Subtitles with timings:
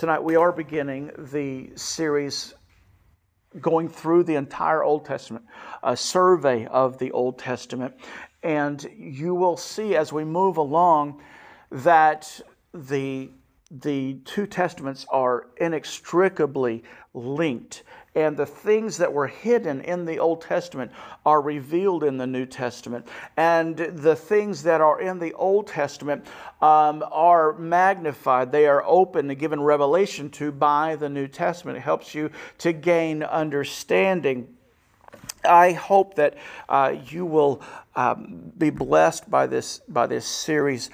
[0.00, 2.54] Tonight we are beginning the series
[3.60, 5.44] going through the entire Old Testament,
[5.82, 7.92] a survey of the Old Testament.
[8.42, 11.20] And you will see as we move along
[11.70, 12.40] that
[12.72, 13.30] the,
[13.70, 16.82] the two testaments are inextricably
[17.12, 17.82] linked
[18.14, 20.90] and the things that were hidden in the Old Testament
[21.24, 23.06] are revealed in the New Testament.
[23.36, 26.26] And the things that are in the Old Testament
[26.60, 31.78] um, are magnified, they are open and given revelation to by the New Testament.
[31.78, 34.56] It helps you to gain understanding.
[35.44, 36.36] I hope that
[36.68, 37.62] uh, you will
[37.94, 40.90] um, be blessed by this by this series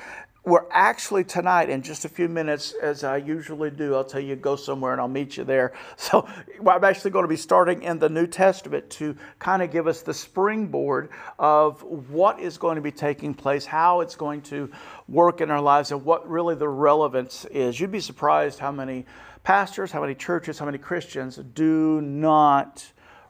[0.46, 4.36] we're actually tonight in just a few minutes as i usually do i'll tell you
[4.36, 6.27] go somewhere and i'll meet you there so
[6.66, 10.02] i'm actually going to be starting in the new testament to kind of give us
[10.02, 14.70] the springboard of what is going to be taking place how it's going to
[15.09, 19.05] work in our lives and what really the relevance is you'd be surprised how many
[19.42, 22.86] pastors how many churches how many christians do not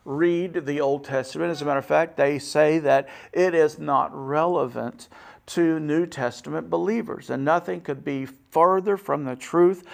[0.08, 1.50] read the Old Testament.
[1.50, 5.08] As a matter of fact, they say that it is not relevant
[5.46, 7.30] to New Testament believers.
[7.30, 9.84] And nothing could be further from the truth.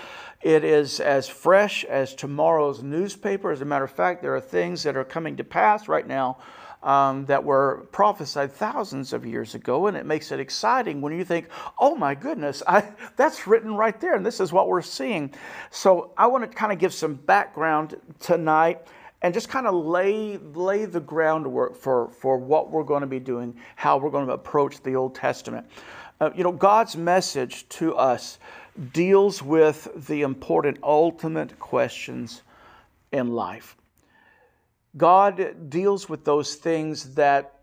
[0.40, 3.52] It is as fresh as tomorrow's newspaper.
[3.52, 6.38] As a matter of fact, there are things that are coming to pass right now
[6.82, 11.24] um, that were prophesied thousands of years ago, and it makes it exciting when you
[11.24, 12.84] think, "Oh my goodness, I,
[13.16, 15.32] that's written right there, and this is what we're seeing."
[15.70, 18.86] So I want to kind of give some background tonight
[19.22, 23.20] and just kind of lay, lay the groundwork for, for what we're going to be
[23.20, 25.66] doing, how we're going to approach the Old Testament.
[26.20, 28.38] Uh, you know, God's message to us
[28.92, 32.42] deals with the important ultimate questions
[33.12, 33.76] in life.
[34.96, 37.58] God deals with those things that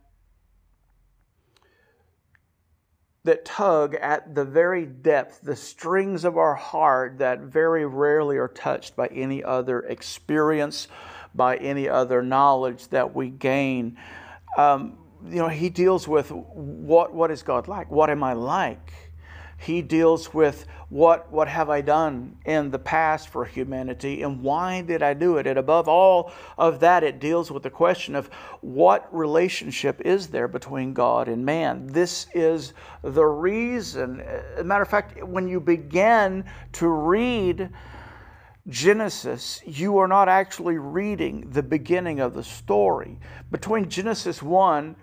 [3.25, 8.47] that tug at the very depth, the strings of our heart that very rarely are
[8.47, 10.87] touched by any other experience
[11.35, 13.97] by any other knowledge that we gain.
[14.58, 17.92] Um, you know, he deals with what, what is God like?
[17.92, 18.93] What am I like?
[19.58, 24.81] He deals with what, what have I done in the past for humanity and why
[24.81, 25.45] did I do it?
[25.45, 28.27] And above all of that, it deals with the question of
[28.61, 31.87] what relationship is there between God and man.
[31.87, 34.21] This is the reason.
[34.21, 37.70] As a matter of fact, when you begin to read
[38.69, 43.17] Genesis, you are not actually reading the beginning of the story.
[43.52, 44.95] Between Genesis 1,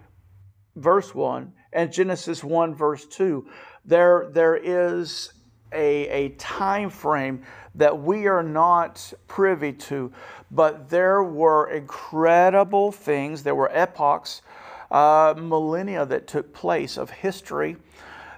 [0.77, 3.47] verse 1, and Genesis 1, verse 2,
[3.85, 5.33] there, there is
[5.73, 7.43] a, a time frame
[7.75, 10.13] that we are not privy to,
[10.51, 14.43] but there were incredible things, there were epochs,
[14.91, 17.77] uh, millennia that took place of history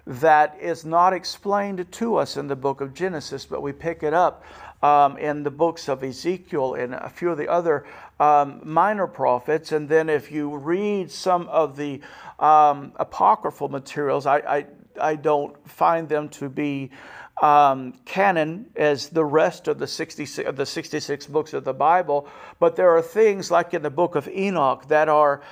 [0.07, 4.15] that is not explained to us in the book of Genesis, but we pick it
[4.15, 4.43] up
[4.83, 7.85] um, in the books of Ezekiel and a few of the other
[8.21, 9.73] um, minor prophets.
[9.73, 12.01] And then if you read some of the
[12.39, 14.67] um, apocryphal materials, I, I,
[15.01, 16.91] I, don't find them to be
[17.43, 22.29] um, canon as the rest of the 66, of the 66 books of the Bible,
[22.59, 25.43] but there are things like in the book of Enoch that are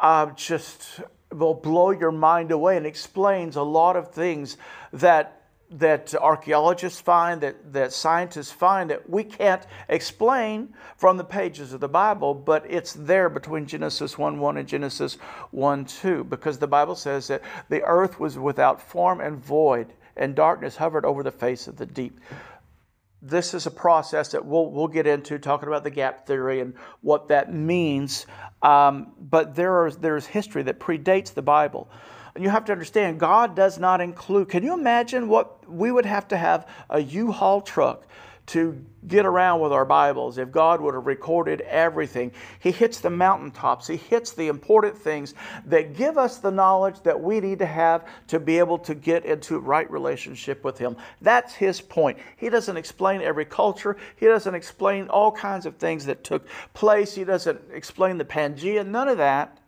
[0.00, 1.00] uh, just
[1.32, 4.56] will blow your mind away and explains a lot of things
[4.92, 5.35] that
[5.70, 11.80] that archaeologists find, that, that scientists find that we can't explain from the pages of
[11.80, 15.14] the Bible, but it's there between Genesis 1 1 and Genesis
[15.50, 20.34] 1 2, because the Bible says that the earth was without form and void, and
[20.34, 22.20] darkness hovered over the face of the deep.
[23.20, 26.74] This is a process that we'll, we'll get into talking about the gap theory and
[27.00, 28.26] what that means.
[28.62, 31.90] Um, but there is, there's history that predates the Bible.
[32.36, 34.50] And you have to understand, God does not include.
[34.50, 38.06] Can you imagine what we would have to have a U Haul truck
[38.48, 42.32] to get around with our Bibles if God would have recorded everything?
[42.60, 45.32] He hits the mountaintops, He hits the important things
[45.64, 49.24] that give us the knowledge that we need to have to be able to get
[49.24, 50.94] into right relationship with Him.
[51.22, 52.18] That's His point.
[52.36, 57.14] He doesn't explain every culture, He doesn't explain all kinds of things that took place,
[57.14, 59.58] He doesn't explain the Pangea, none of that.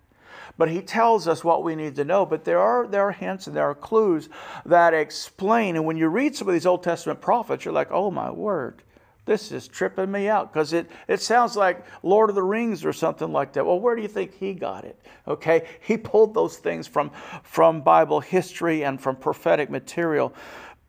[0.58, 2.26] But he tells us what we need to know.
[2.26, 4.28] But there are, there are hints and there are clues
[4.66, 5.76] that explain.
[5.76, 8.82] And when you read some of these Old Testament prophets, you're like, oh my word,
[9.24, 12.92] this is tripping me out because it, it sounds like Lord of the Rings or
[12.92, 13.64] something like that.
[13.64, 14.98] Well, where do you think he got it?
[15.28, 17.12] Okay, he pulled those things from,
[17.44, 20.34] from Bible history and from prophetic material.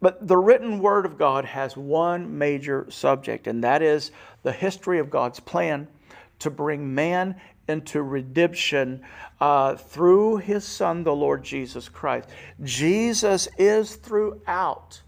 [0.02, 4.12] But the written word of God has one major subject, and that is
[4.44, 5.88] the history of God's plan
[6.40, 7.36] to bring man
[7.70, 9.02] into redemption
[9.40, 12.28] uh, through his Son, the Lord Jesus Christ.
[12.64, 15.02] Jesus is throughout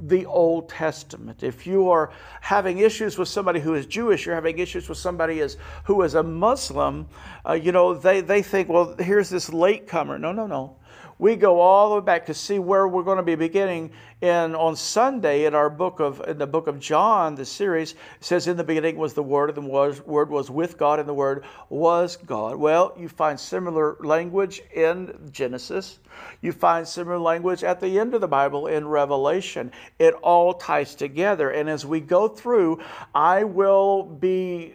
[0.00, 1.42] the Old Testament.
[1.42, 2.10] If you are
[2.40, 6.14] having issues with somebody who is Jewish, you're having issues with somebody is, who is
[6.14, 7.06] a Muslim,
[7.46, 10.18] uh, you know, they, they think, well, here's this latecomer.
[10.18, 10.76] No, no, no
[11.20, 14.54] we go all the way back to see where we're going to be beginning in
[14.54, 18.56] on Sunday in our book of in the book of John, the series says in
[18.56, 22.16] the beginning was the word and the word was with God and the word was
[22.16, 22.56] God.
[22.56, 25.98] Well, you find similar language in Genesis.
[26.40, 29.72] You find similar language at the end of the Bible in Revelation.
[29.98, 31.50] It all ties together.
[31.50, 32.80] And as we go through,
[33.14, 34.74] I will be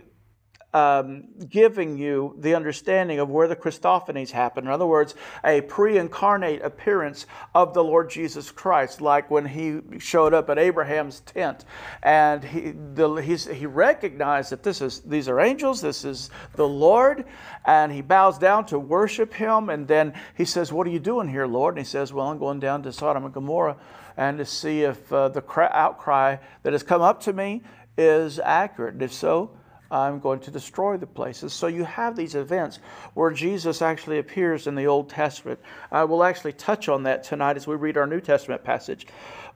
[0.75, 4.65] um, giving you the understanding of where the Christophanies happen.
[4.65, 9.79] In other words, a pre incarnate appearance of the Lord Jesus Christ, like when he
[9.99, 11.63] showed up at Abraham's tent
[12.03, 17.23] and he, the, he recognized that this is, these are angels, this is the Lord,
[17.63, 19.69] and he bows down to worship him.
[19.69, 21.75] And then he says, What are you doing here, Lord?
[21.75, 23.77] And he says, Well, I'm going down to Sodom and Gomorrah
[24.17, 25.41] and to see if uh, the
[25.73, 27.63] outcry that has come up to me
[27.97, 28.95] is accurate.
[28.95, 29.51] And if so,
[29.91, 31.53] I'm going to destroy the places.
[31.53, 32.79] So you have these events
[33.13, 35.59] where Jesus actually appears in the Old Testament.
[35.91, 39.07] I will actually touch on that tonight as we read our New Testament passage.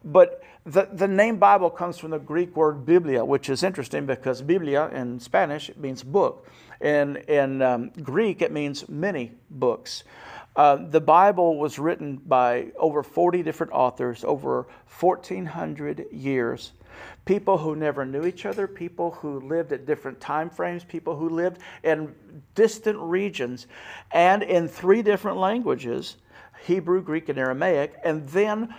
[0.04, 4.42] But the, the name Bible comes from the Greek word biblia, which is interesting because
[4.42, 6.48] biblia in Spanish means book.
[6.82, 10.04] In, in um, Greek, it means many books.
[10.56, 14.68] Uh, the Bible was written by over 40 different authors over
[15.00, 16.74] 1,400 years
[17.26, 21.30] people who never knew each other, people who lived at different time frames, people who
[21.30, 22.16] lived in
[22.56, 23.68] distant regions
[24.12, 26.18] and in three different languages
[26.66, 27.96] Hebrew, Greek, and Aramaic.
[28.04, 28.74] And then,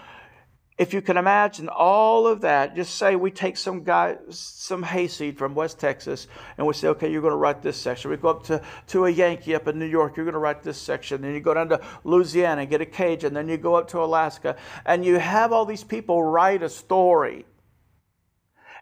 [0.78, 5.38] if you can imagine all of that, just say we take some guy, some hayseed
[5.38, 6.26] from West Texas,
[6.56, 8.10] and we say, okay, you're going to write this section.
[8.10, 10.62] We go up to, to a Yankee up in New York, you're going to write
[10.62, 11.22] this section.
[11.22, 13.34] Then you go down to Louisiana and get a Cajun.
[13.34, 17.44] Then you go up to Alaska, and you have all these people write a story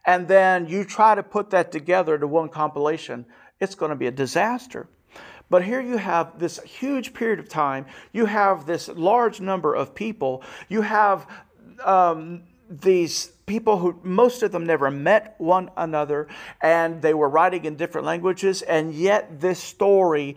[0.04, 3.26] and then you try to put that together to one compilation,
[3.60, 4.88] it's going to be a disaster.
[5.50, 7.86] But here you have this huge period of time.
[8.12, 10.42] You have this large number of people.
[10.68, 11.26] You have
[11.84, 16.28] um, these people who, most of them never met one another,
[16.60, 20.36] and they were writing in different languages, and yet this story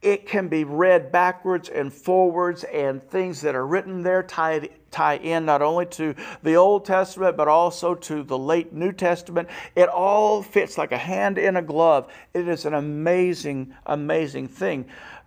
[0.00, 5.16] it can be read backwards and forwards, and things that are written there tie, tie
[5.16, 9.48] in not only to the Old Testament, but also to the late New Testament.
[9.74, 12.10] It all fits like a hand in a glove.
[12.34, 14.86] It is an amazing, amazing thing.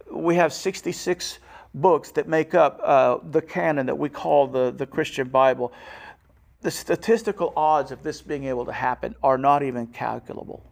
[0.09, 1.39] We have 66
[1.73, 5.71] books that make up uh, the canon that we call the, the Christian Bible.
[6.61, 10.63] The statistical odds of this being able to happen are not even calculable.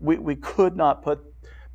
[0.00, 1.29] We, we could not put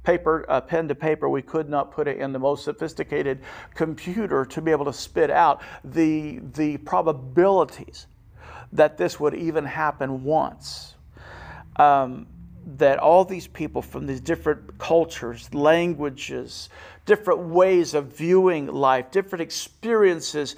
[0.06, 3.40] paper, uh, pen to paper, we could not put it in the most sophisticated
[3.74, 8.08] computer to be able to spit out the, the probabilities
[8.72, 10.96] that this would even happen once.
[11.76, 12.28] Um,
[12.78, 16.70] that all these people from these different cultures, languages,
[17.06, 20.56] different ways of viewing life, different experiences,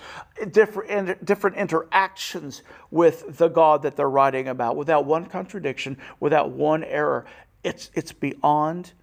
[0.51, 2.61] different, different interactions
[2.91, 7.25] with the God that they're writing about, without one contradiction, without one error.
[7.65, 8.93] It's, it's beyond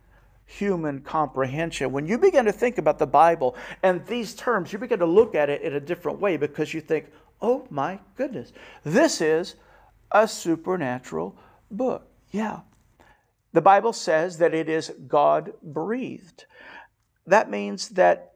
[0.46, 1.92] human comprehension.
[1.92, 5.34] When you begin to think about the Bible and these terms, you begin to look
[5.34, 7.06] at it in a different way because you think,
[7.40, 8.52] oh my goodness,
[8.84, 9.56] this is
[10.10, 11.36] a supernatural
[11.70, 12.06] book.
[12.30, 12.60] Yeah.
[13.52, 16.46] The Bible says that it is God breathed.
[17.26, 18.32] That means that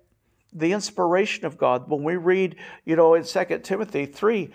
[0.53, 4.51] the inspiration of God, when we read, you know, in 2 Timothy 3,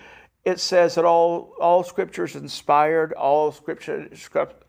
[0.46, 4.10] it says that all, all scripture is inspired, all scripture,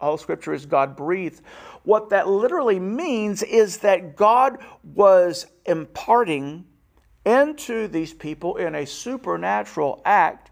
[0.01, 1.43] all scripture is God breathed.
[1.85, 6.65] What that literally means is that God was imparting
[7.25, 10.51] into these people in a supernatural act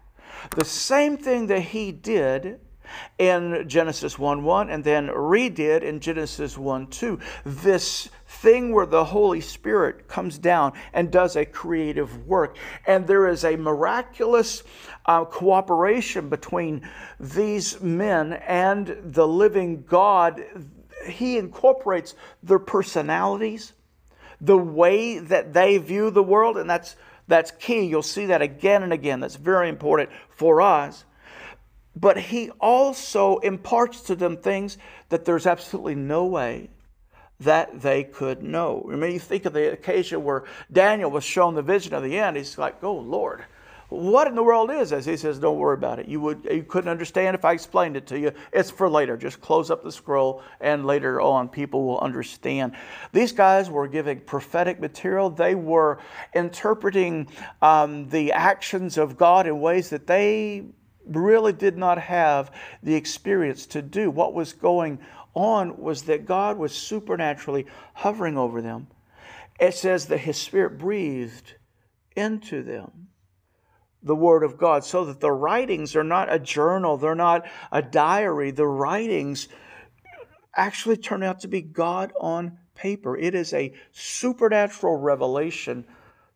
[0.55, 2.59] the same thing that He did
[3.17, 7.19] in Genesis 1 1 and then redid in Genesis 1 2.
[7.45, 12.57] This thing where the Holy Spirit comes down and does a creative work.
[12.85, 14.63] And there is a miraculous
[15.05, 16.87] uh, cooperation between
[17.19, 20.43] these men and the living God.
[21.05, 23.73] He incorporates their personalities,
[24.41, 26.95] the way that they view the world, and that's
[27.27, 27.85] that's key.
[27.85, 29.19] You'll see that again and again.
[29.19, 31.05] That's very important for us.
[31.95, 34.77] But he also imparts to them things
[35.09, 36.69] that there's absolutely no way
[37.39, 38.89] that they could know.
[38.91, 42.17] I mean, you think of the occasion where Daniel was shown the vision of the
[42.17, 42.37] end.
[42.37, 43.45] He's like, "Oh Lord,
[43.93, 46.07] what in the world is this?" He says, "Don't worry about it.
[46.07, 48.31] You would you couldn't understand if I explained it to you.
[48.51, 49.15] It's for later.
[49.17, 52.73] Just close up the scroll, and later on, people will understand."
[53.11, 55.29] These guys were giving prophetic material.
[55.29, 55.99] They were
[56.33, 57.27] interpreting
[57.61, 60.65] um, the actions of God in ways that they
[61.05, 64.09] really did not have the experience to do.
[64.09, 64.99] What was going
[65.35, 68.87] on was that God was supernaturally hovering over them.
[69.59, 71.55] It says that His Spirit breathed
[72.15, 73.09] into them
[74.03, 77.81] the Word of God, so that the writings are not a journal, they're not a
[77.81, 78.51] diary.
[78.51, 79.47] The writings
[80.55, 83.17] actually turn out to be God on paper.
[83.17, 85.85] It is a supernatural revelation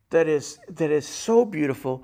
[0.10, 2.04] that is, that is so beautiful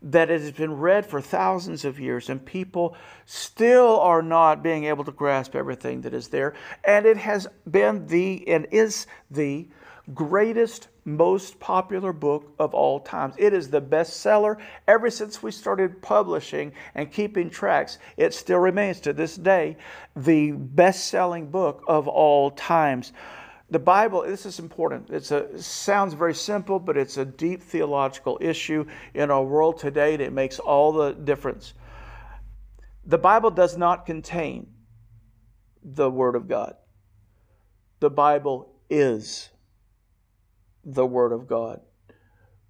[0.00, 4.84] that it has been read for thousands of years, and people still are not being
[4.84, 6.54] able to grasp everything that is there.
[6.84, 9.68] And it has been the and is the
[10.14, 13.34] greatest, most popular book of all times.
[13.38, 17.98] It is the bestseller ever since we started publishing and keeping tracks.
[18.16, 19.76] It still remains to this day
[20.14, 23.12] the best selling book of all times.
[23.70, 25.10] The Bible, this is important.
[25.10, 30.16] A, it sounds very simple, but it's a deep theological issue in our world today
[30.16, 31.74] that makes all the difference.
[33.04, 34.68] The Bible does not contain
[35.82, 36.76] the Word of God.
[38.00, 39.50] The Bible is
[40.94, 41.80] the Word of God.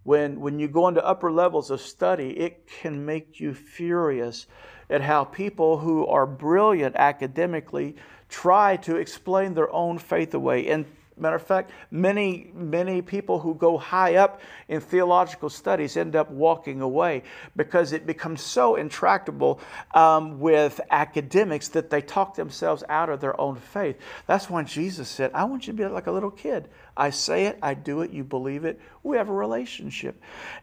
[0.02, 4.46] When, when you go into upper levels of study, it can make you furious
[4.90, 7.96] at how people who are brilliant academically
[8.28, 10.68] try to explain their own faith away.
[10.68, 10.86] And
[11.20, 16.30] Matter of fact, many, many people who go high up in theological studies end up
[16.30, 17.22] walking away
[17.56, 19.60] because it becomes so intractable
[19.94, 23.96] um, with academics that they talk themselves out of their own faith.
[24.26, 26.68] That's when Jesus said, I want you to be like a little kid.
[26.96, 28.80] I say it, I do it, you believe it.
[29.02, 30.20] We have a relationship.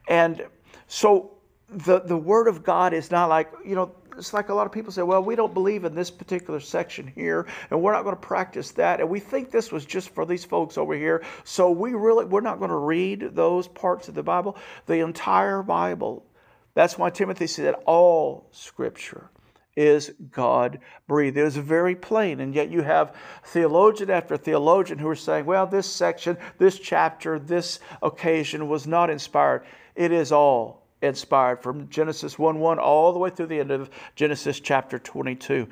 [0.07, 0.45] And
[0.87, 1.31] so
[1.69, 4.71] the, the Word of God is not like, you know, it's like a lot of
[4.71, 8.15] people say, well, we don't believe in this particular section here, and we're not going
[8.15, 8.99] to practice that.
[8.99, 11.23] And we think this was just for these folks over here.
[11.43, 14.57] So we really, we're not going to read those parts of the Bible.
[14.85, 16.25] The entire Bible.
[16.73, 19.29] That's why Timothy said all scripture
[19.75, 21.37] is God breathed.
[21.37, 25.67] It was very plain, and yet you have theologian after theologian who are saying, well,
[25.67, 29.65] this section, this chapter, this occasion was not inspired.
[29.95, 33.89] It is all inspired from Genesis 1 1 all the way through the end of
[34.15, 35.67] Genesis chapter 22.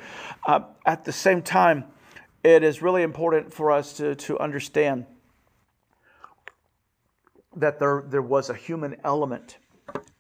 [0.46, 1.86] Uh, at the same time,
[2.44, 5.06] it is really important for us to, to understand
[7.56, 9.58] that there, there was a human element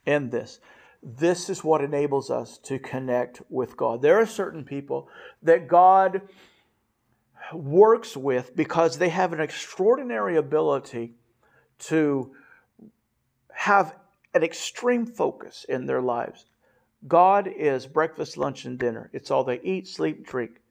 [0.05, 0.60] in this.
[1.01, 4.01] This is what enables us to connect with God.
[4.01, 5.10] There are certain people
[5.41, 6.22] that God
[7.53, 11.15] works with because they have an extraordinary ability
[11.79, 12.34] to
[13.51, 13.96] have
[14.34, 16.46] an extreme focus in their lives.
[17.08, 19.10] God is breakfast, lunch, and dinner.
[19.13, 20.62] It's all they eat, sleep, drink.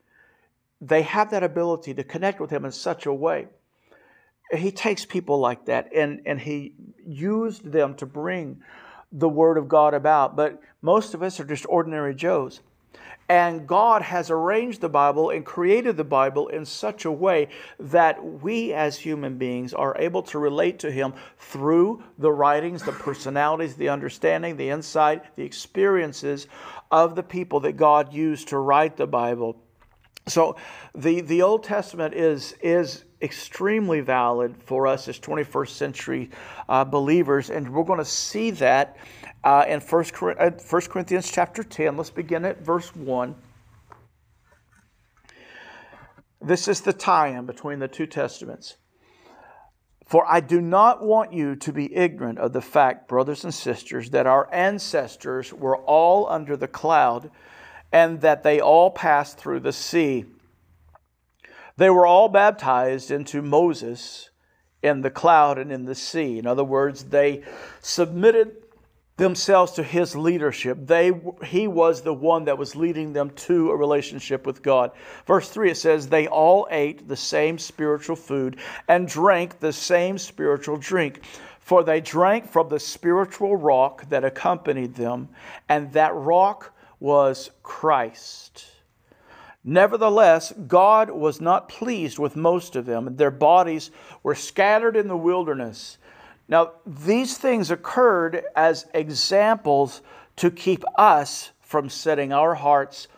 [0.81, 3.47] They have that ability to connect with Him in such a way.
[4.53, 6.75] He takes people like that and, and He
[7.07, 8.63] used them to bring
[9.13, 10.37] the Word of God about.
[10.37, 12.61] But most of us are just ordinary Joes.
[13.29, 18.23] And God has arranged the Bible and created the Bible in such a way that
[18.43, 23.77] we as human beings are able to relate to Him through the writings, the personalities,
[23.77, 26.47] the understanding, the insight, the experiences
[26.91, 29.57] of the people that God used to write the Bible.
[30.29, 30.57] So
[30.95, 36.31] the, the Old Testament is, is extremely valid for us as 21st century
[36.69, 38.97] uh, believers, and we're going to see that
[39.45, 40.05] uh, in 1
[40.39, 40.51] uh,
[40.89, 41.97] Corinthians chapter 10.
[41.97, 43.35] Let's begin at verse 1.
[46.41, 48.77] This is the tie in between the two testaments.
[50.07, 54.11] For I do not want you to be ignorant of the fact, brothers and sisters,
[54.11, 57.31] that our ancestors were all under the cloud
[57.93, 60.25] and that they all passed through the sea.
[61.77, 64.31] They were all baptized into Moses
[64.83, 66.39] in the cloud and in the sea.
[66.39, 67.45] In other words, they
[67.81, 68.62] submitted
[69.23, 70.77] themselves to his leadership.
[70.85, 71.13] They,
[71.45, 74.91] he was the one that was leading them to a relationship with God.
[75.27, 78.57] Verse 3 it says, They all ate the same spiritual food
[78.89, 81.21] and drank the same spiritual drink.
[81.61, 85.29] For they drank from the spiritual rock that accompanied them,
[85.69, 88.67] and that rock was Christ.
[89.63, 93.15] Nevertheless, God was not pleased with most of them.
[93.15, 93.93] Their bodies
[94.25, 95.99] were scattered in the wilderness.
[96.53, 100.03] Now, these things occurred as examples
[100.37, 103.09] to keep us from setting our hearts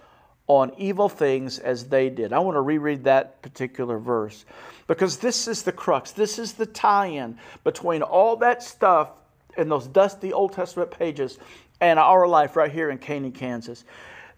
[0.46, 2.32] on evil things as they did.
[2.32, 4.44] I want to reread that particular verse
[4.86, 6.12] because this is the crux.
[6.12, 9.10] This is the tie in between all that stuff
[9.58, 11.40] in those dusty Old Testament pages
[11.80, 13.82] and our life right here in Caney, Kansas.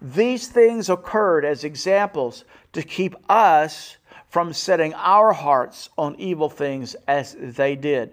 [0.01, 3.99] These things occurred as examples to keep us
[4.31, 8.13] from setting our hearts on evil things as they did.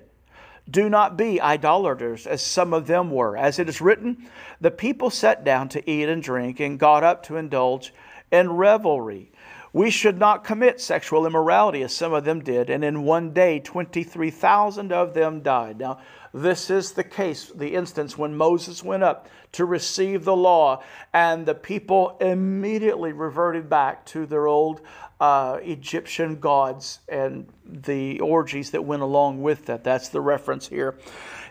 [0.70, 3.36] Do not be idolaters, as some of them were.
[3.36, 4.29] As it is written,
[4.62, 7.93] the people sat down to eat and drink and got up to indulge
[8.32, 9.32] in revelry.
[9.74, 13.60] We should not commit sexual immorality, as some of them did, and in one day
[13.60, 15.79] 23,000 of them died.
[15.79, 16.00] Now,
[16.32, 21.46] this is the case, the instance when Moses went up to receive the law, and
[21.46, 24.82] the people immediately reverted back to their old
[25.20, 29.84] uh, Egyptian gods and the orgies that went along with that.
[29.84, 30.98] That's the reference here.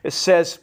[0.03, 0.59] It says,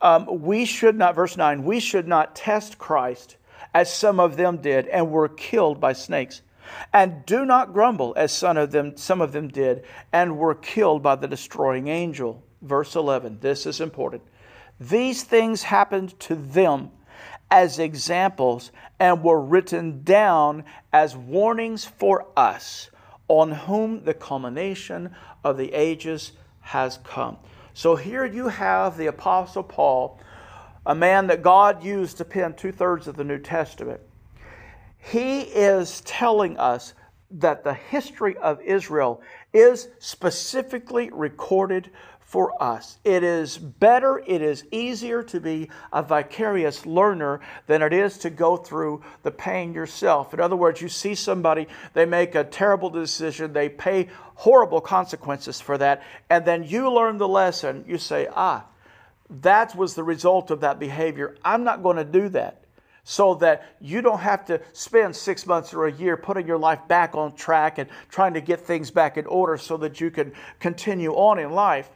[0.00, 3.36] um, We should not, verse 9, we should not test Christ
[3.74, 6.42] as some of them did and were killed by snakes.
[6.92, 11.02] And do not grumble as some of them, some of them did and were killed
[11.02, 12.44] by the destroying angel.
[12.62, 14.22] Verse 11, this is important.
[14.78, 16.90] These things happened to them
[17.50, 22.90] as examples and were written down as warnings for us,
[23.28, 25.14] on whom the culmination
[25.44, 27.36] of the ages has come.
[27.74, 30.20] So here you have the Apostle Paul,
[30.86, 34.00] a man that God used to pen two thirds of the New Testament.
[34.98, 36.94] He is telling us
[37.30, 41.90] that the history of Israel is specifically recorded
[42.30, 42.98] for us.
[43.02, 48.30] It is better, it is easier to be a vicarious learner than it is to
[48.30, 50.32] go through the pain yourself.
[50.32, 55.60] In other words, you see somebody, they make a terrible decision, they pay horrible consequences
[55.60, 57.84] for that, and then you learn the lesson.
[57.88, 58.64] You say, ah,
[59.40, 61.36] that was the result of that behavior.
[61.44, 62.62] I'm not going to do that
[63.02, 66.86] so that you don't have to spend six months or a year putting your life
[66.86, 70.32] back on track and trying to get things back in order so that you can
[70.60, 71.90] continue on in life.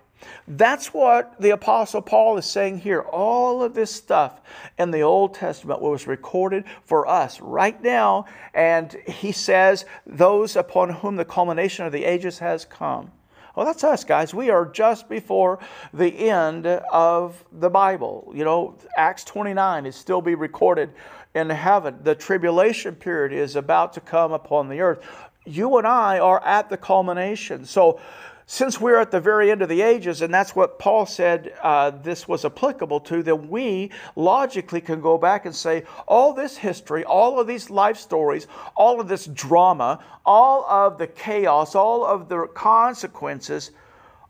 [0.47, 3.01] That's what the Apostle Paul is saying here.
[3.01, 4.41] All of this stuff
[4.79, 8.27] in the Old Testament was recorded for us right now.
[8.53, 13.11] And he says, Those upon whom the culmination of the ages has come.
[13.55, 14.35] Well, that's us, guys.
[14.35, 15.61] We are just before
[15.93, 18.33] the end of the Bible.
[18.35, 20.91] You know, Acts 29 is still be recorded
[21.35, 21.99] in heaven.
[22.03, 25.07] The tribulation period is about to come upon the earth.
[25.45, 27.65] You and I are at the culmination.
[27.65, 28.01] So,
[28.47, 31.91] since we're at the very end of the ages, and that's what Paul said uh,
[31.91, 37.05] this was applicable to, then we logically can go back and say, all this history,
[37.05, 42.29] all of these life stories, all of this drama, all of the chaos, all of
[42.29, 43.71] the consequences,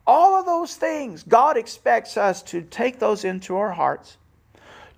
[0.07, 4.18] all of those things, God expects us to take those into our hearts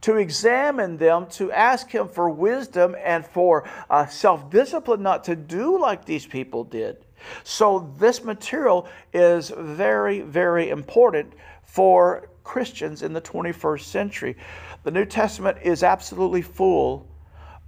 [0.03, 5.35] to examine them, to ask Him for wisdom and for uh, self discipline not to
[5.35, 7.06] do like these people did.
[7.45, 11.33] So, this material is very, very important
[11.65, 14.37] for Christians in the 21st century.
[14.85, 17.09] The New Testament is absolutely full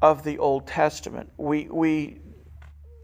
[0.00, 1.30] of the Old Testament.
[1.36, 2.20] We, we,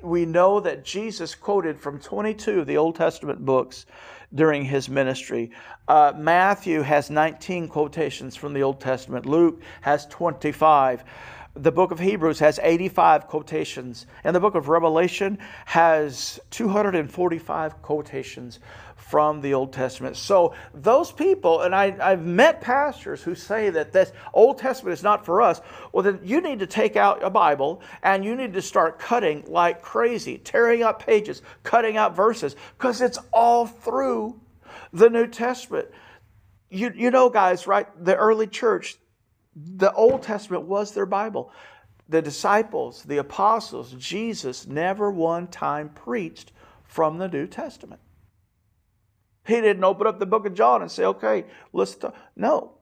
[0.03, 3.87] we know that Jesus quoted from 22 of the Old Testament books
[4.35, 5.51] during his ministry.
[5.89, 11.05] Uh, Matthew has 19 quotations from the Old Testament, Luke has 25
[11.55, 18.59] the book of Hebrews has 85 quotations, and the book of Revelation has 245 quotations
[18.97, 20.17] from the Old Testament.
[20.17, 25.03] So, those people, and I, have met pastors who say that this Old Testament is
[25.03, 25.61] not for us.
[25.93, 29.45] Well, then you need to take out a Bible and you need to start cutting
[29.47, 34.41] like crazy, tearing up pages, cutting out verses, because it's all through
[34.93, 35.89] the New Testament.
[36.71, 37.87] You, you know, guys, right?
[38.03, 38.97] The early church,
[39.57, 41.51] the Old Testament was their Bible.
[42.09, 46.53] The disciples, the apostles, Jesus never one time preached
[46.85, 48.01] from the New Testament.
[49.47, 52.15] He didn't open up the book of John and say, okay, let's talk.
[52.37, 52.74] No.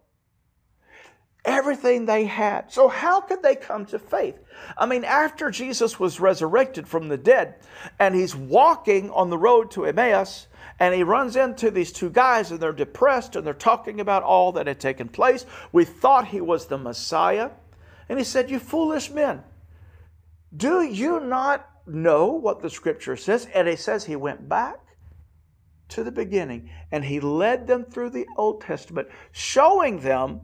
[1.45, 2.71] Everything they had.
[2.71, 4.39] So, how could they come to faith?
[4.79, 7.57] I mean, after Jesus was resurrected from the dead
[7.99, 10.47] and he's walking on the road to Emmaus,
[10.79, 14.53] and he runs into these two guys and they're depressed and they're talking about all
[14.53, 15.47] that had taken place.
[15.71, 17.51] We thought he was the Messiah.
[18.09, 19.43] And he said, You foolish men,
[20.57, 23.47] do you not know what the scripture says?
[23.55, 24.81] And he says he went back
[25.89, 30.41] to the beginning and he led them through the Old Testament, showing them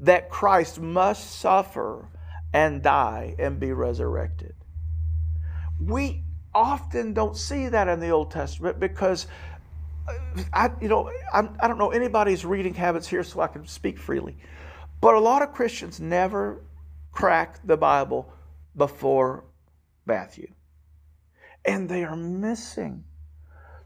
[0.00, 2.08] that Christ must suffer
[2.52, 4.54] and die and be resurrected.
[5.80, 9.26] We often don't see that in the Old Testament because
[10.08, 10.14] uh,
[10.52, 13.66] I, you know, I'm, I do not know anybody's reading habits here, so I can
[13.66, 14.36] speak freely.
[15.00, 16.62] But a lot of Christians never
[17.12, 18.32] crack the Bible
[18.76, 19.44] before
[20.06, 20.52] Matthew.
[21.64, 23.04] And they are missing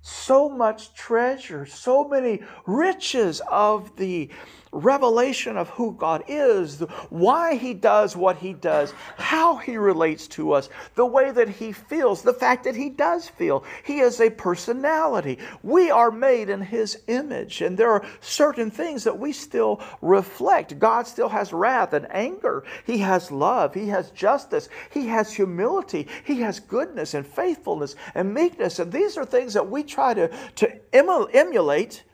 [0.03, 4.31] so much treasure, so many riches of the
[4.73, 6.81] revelation of who God is,
[7.11, 11.73] why He does what He does, how He relates to us, the way that He
[11.73, 13.65] feels, the fact that He does feel.
[13.85, 15.39] He is a personality.
[15.63, 20.79] We are made in His image, and there are certain things that we still reflect.
[20.79, 26.09] God still has wrath and anger, He has love, He has justice, He has humility,
[26.25, 28.79] He has goodness and faithfulness and meekness.
[28.79, 32.05] And these are things that we try to, to emulate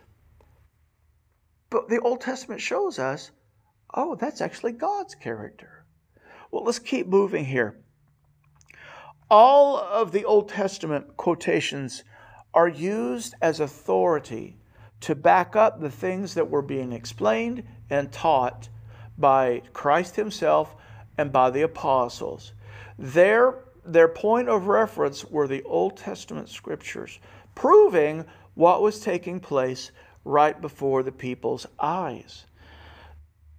[1.71, 3.31] but the Old Testament shows us,
[3.95, 5.85] oh, that's actually God's character.
[6.51, 7.79] Well, let's keep moving here.
[9.31, 12.05] All of the Old Testament quotations
[12.55, 14.57] are used as authority
[15.01, 18.69] to back up the things that were being explained and taught
[19.19, 20.75] by Christ Himself
[21.19, 22.53] and by the apostles.
[22.99, 27.19] Their, their point of reference were the Old Testament scriptures,
[27.55, 29.93] proving what was taking place
[30.29, 32.45] right before the people's eyes.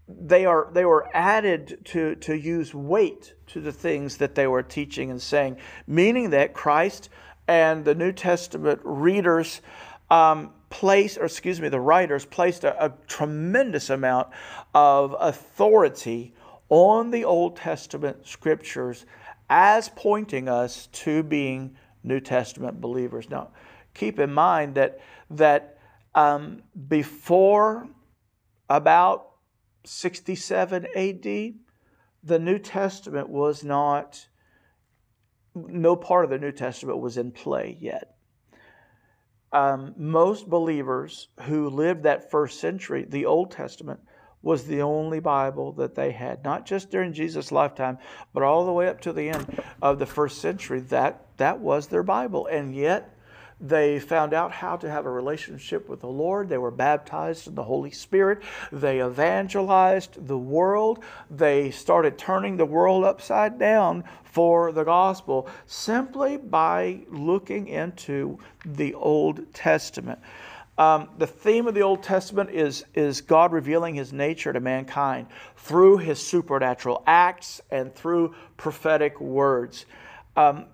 [0.07, 4.63] They, are, they were added to, to use weight to the things that they were
[4.63, 7.09] teaching and saying, meaning that Christ
[7.47, 9.61] and the New Testament readers
[10.09, 14.29] um, place, or excuse me, the writers placed a, a tremendous amount
[14.73, 16.33] of authority
[16.69, 19.05] on the Old Testament scriptures
[19.49, 23.29] as pointing us to being New Testament believers.
[23.29, 23.49] Now,
[23.95, 24.99] keep in mind that
[25.31, 25.78] that
[26.15, 27.87] um, before
[28.69, 29.29] about
[29.85, 31.23] 67 AD,
[32.23, 34.27] the New Testament was not,
[35.55, 38.15] no part of the New Testament was in play yet.
[39.51, 43.99] Um, most believers who lived that first century, the Old Testament,
[44.41, 47.97] was the only Bible that they had, not just during Jesus' lifetime,
[48.33, 50.79] but all the way up to the end of the first century.
[50.81, 52.47] That, that was their Bible.
[52.47, 53.17] And yet,
[53.61, 56.47] they found out how to have a relationship with the Lord.
[56.47, 58.41] They were baptized in the Holy Spirit.
[58.71, 61.03] They evangelized the world.
[61.29, 68.93] They started turning the world upside down for the gospel simply by looking into the
[68.93, 70.19] Old Testament.
[70.77, 75.27] Um, the theme of the Old Testament is, is God revealing his nature to mankind
[75.57, 79.85] through his supernatural acts and through prophetic words.
[80.37, 80.67] Um,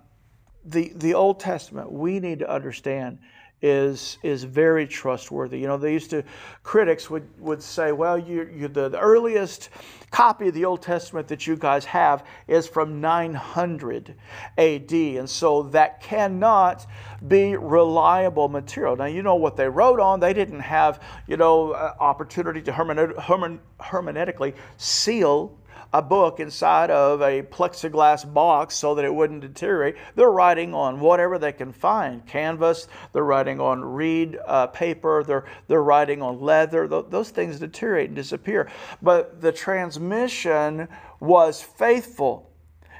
[0.65, 3.19] the, the Old Testament, we need to understand,
[3.61, 5.59] is, is very trustworthy.
[5.59, 6.23] You know, they used to,
[6.63, 9.69] critics would, would say, well, you, you, the, the earliest
[10.11, 14.15] copy of the Old Testament that you guys have is from 900
[14.57, 14.91] AD.
[14.91, 16.85] And so that cannot
[17.27, 18.95] be reliable material.
[18.95, 20.19] Now, you know what they wrote on.
[20.19, 25.57] They didn't have, you know, opportunity to hermeneutically seal
[25.93, 29.95] a book inside of a plexiglass box so that it wouldn't deteriorate.
[30.15, 35.45] They're writing on whatever they can find canvas, they're writing on reed uh, paper, they're,
[35.67, 36.87] they're writing on leather.
[36.87, 38.69] Th- those things deteriorate and disappear.
[39.01, 40.87] But the transmission
[41.19, 42.51] was faithful.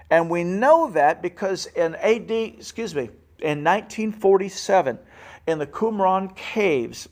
[0.10, 5.00] And we know that because in AD, excuse me, in 1947,
[5.48, 7.10] in the Qumran caves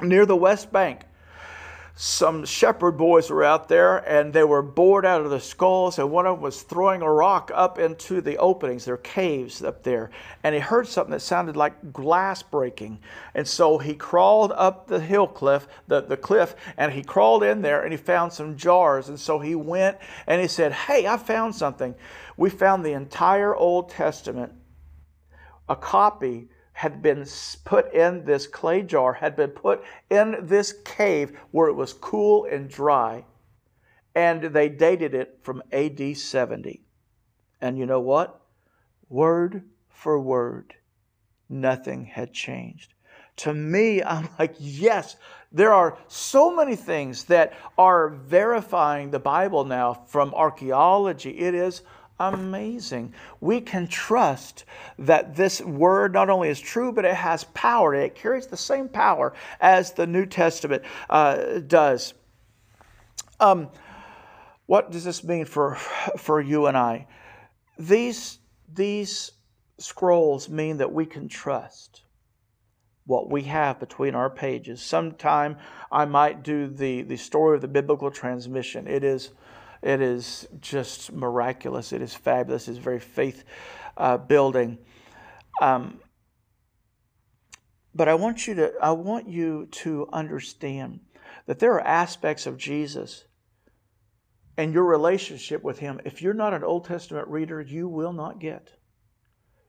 [0.00, 1.02] near the West Bank,
[2.00, 6.08] some shepherd boys were out there and they were bored out of their skulls and
[6.12, 9.82] one of them was throwing a rock up into the openings there are caves up
[9.82, 10.08] there.
[10.44, 13.00] And he heard something that sounded like glass breaking.
[13.34, 17.62] And so he crawled up the hill cliff the, the cliff and he crawled in
[17.62, 19.08] there and he found some jars.
[19.08, 21.96] And so he went and he said hey i found something.
[22.36, 24.52] We found the entire old testament
[25.68, 27.26] a copy had been
[27.64, 32.44] put in this clay jar, had been put in this cave where it was cool
[32.44, 33.24] and dry.
[34.14, 36.84] And they dated it from AD 70.
[37.60, 38.40] And you know what?
[39.08, 40.76] Word for word,
[41.48, 42.94] nothing had changed.
[43.38, 45.16] To me, I'm like, yes,
[45.50, 51.30] there are so many things that are verifying the Bible now from archaeology.
[51.40, 51.82] It is
[52.20, 53.14] amazing.
[53.40, 54.64] We can trust
[54.98, 57.94] that this word not only is true, but it has power.
[57.94, 62.14] It carries the same power as the New Testament uh, does.
[63.40, 63.68] Um,
[64.66, 65.76] what does this mean for,
[66.16, 67.06] for you and I?
[67.78, 68.38] These,
[68.72, 69.32] these
[69.78, 72.02] scrolls mean that we can trust
[73.06, 74.82] what we have between our pages.
[74.82, 75.56] Sometime
[75.90, 78.86] I might do the, the story of the biblical transmission.
[78.86, 79.30] It is
[79.82, 81.92] it is just miraculous.
[81.92, 82.68] It is fabulous.
[82.68, 83.44] It's very faith
[83.96, 84.78] uh, building.
[85.60, 86.00] Um,
[87.94, 91.00] but I want you to I want you to understand
[91.46, 93.24] that there are aspects of Jesus
[94.56, 96.00] and your relationship with him.
[96.04, 98.72] If you're not an Old Testament reader, you will not get.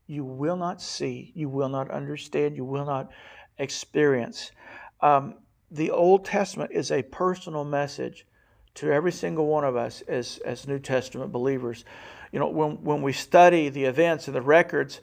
[0.08, 1.32] You will not see.
[1.36, 2.58] You will not understand.
[2.58, 3.12] You will not
[3.60, 4.52] experience.
[5.02, 5.36] Um,
[5.72, 8.26] the Old Testament is a personal message
[8.80, 11.84] to every single one of us as, as New Testament believers.
[12.32, 15.02] You know, when, when we study the events and the records,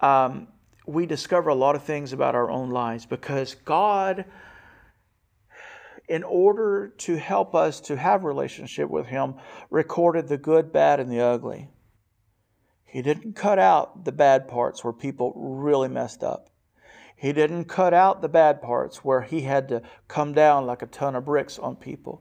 [0.00, 0.48] um,
[0.86, 4.24] we discover a lot of things about our own lives because God,
[6.08, 9.34] in order to help us to have relationship with Him,
[9.70, 11.68] recorded the good, bad, and the ugly.
[12.84, 16.50] He didn't cut out the bad parts where people really messed up.
[17.16, 20.86] He didn't cut out the bad parts where he had to come down like a
[20.86, 22.20] ton of bricks on people.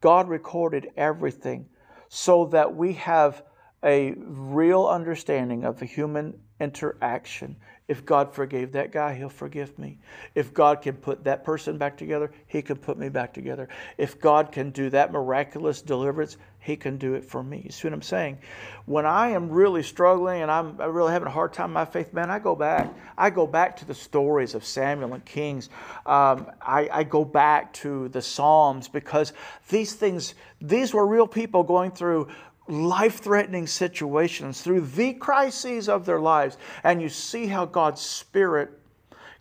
[0.00, 1.66] God recorded everything
[2.08, 3.42] so that we have
[3.82, 7.56] a real understanding of the human interaction
[7.90, 9.98] if God forgave that guy, He'll forgive me.
[10.36, 13.68] If God can put that person back together, He can put me back together.
[13.98, 17.62] If God can do that miraculous deliverance, He can do it for me.
[17.64, 18.38] You see what I'm saying?
[18.86, 22.14] When I am really struggling and I'm really having a hard time in my faith,
[22.14, 22.94] man, I go back.
[23.18, 25.68] I go back to the stories of Samuel and Kings.
[26.06, 29.32] Um, I, I go back to the Psalms because
[29.68, 32.28] these things, these were real people going through
[32.68, 38.70] life threatening situations, through the crises of their lives, and you see how God's Spirit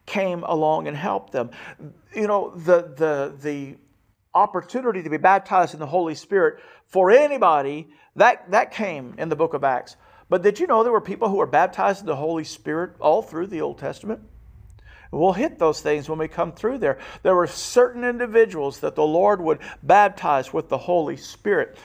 [0.06, 1.52] came along and helped them.
[2.16, 3.76] You know, the, the, the
[4.34, 9.36] opportunity to be baptized in the Holy Spirit for anybody, that, that came in the
[9.36, 9.96] book of Acts.
[10.30, 13.22] But did you know there were people who were baptized in the Holy Spirit all
[13.22, 14.22] through the Old Testament?
[15.12, 17.00] We'll hit those things when we come through there.
[17.24, 21.78] There were certain individuals that the Lord would baptize with the Holy Spirit.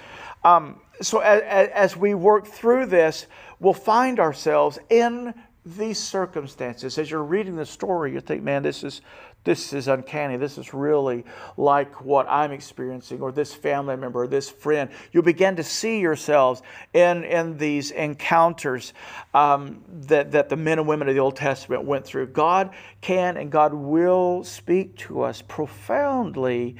[0.42, 3.26] Um, so as, as we work through this,
[3.60, 6.98] we'll find ourselves in these circumstances.
[6.98, 9.00] As you're reading the story, you think, man, this is
[9.44, 10.36] this is uncanny.
[10.38, 11.24] This is really
[11.56, 14.90] like what I'm experiencing, or this family member, or this friend.
[15.12, 16.62] You begin to see yourselves
[16.94, 18.94] in, in these encounters
[19.34, 22.28] um, that, that the men and women of the Old Testament went through.
[22.28, 26.76] God can and God will speak to us profoundly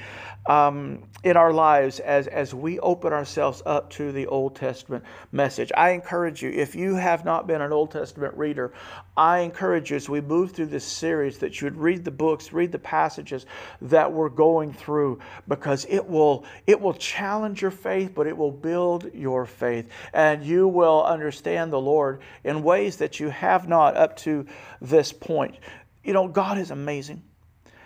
[0.47, 5.73] um, in our lives as, as we open ourselves up to the Old Testament message.
[5.77, 8.73] I encourage you, if you have not been an Old Testament reader,
[9.17, 12.53] I encourage you as we move through this series that you would read the books,
[12.55, 13.47] read the passages
[13.83, 18.53] that we're going through because it will it will challenge your faith, but it will
[18.53, 19.89] build your faith.
[20.13, 24.47] And you will understand the Lord in ways that you have not up to
[24.81, 25.57] this point.
[26.03, 27.23] You know, God is amazing.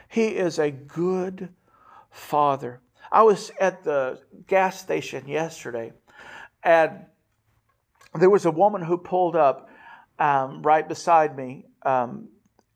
[0.09, 1.50] He is a good
[2.11, 2.81] Father.
[3.11, 5.92] I was at the gas station yesterday,
[6.62, 7.07] and
[8.14, 9.68] there was a woman who pulled up
[10.18, 12.28] um, right beside me, um,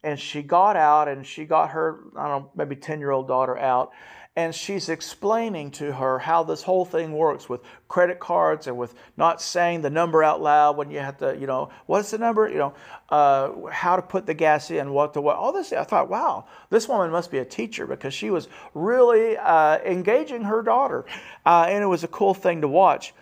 [0.03, 3.29] and she got out and she got her, I don't know, maybe 10 year old
[3.29, 3.93] daughter out,
[4.35, 8.95] and she's explaining to her how this whole thing works with credit cards and with
[9.19, 12.49] not saying the number out loud when you have to, you know, what's the number,
[12.49, 12.75] you know,
[13.11, 15.71] uh, how to put the gas in, what to what, all this.
[15.73, 20.45] I thought, wow, this woman must be a teacher because she was really uh, engaging
[20.45, 21.05] her daughter,
[21.45, 23.13] uh, and it was a cool thing to watch.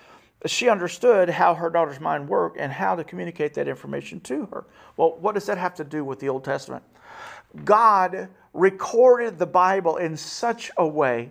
[0.47, 4.65] She understood how her daughter's mind worked and how to communicate that information to her.
[4.97, 6.83] Well, what does that have to do with the Old Testament?
[7.65, 11.31] God recorded the Bible in such a way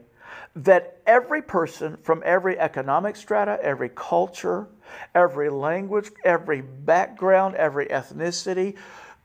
[0.55, 4.67] that every person from every economic strata, every culture,
[5.15, 8.75] every language, every background, every ethnicity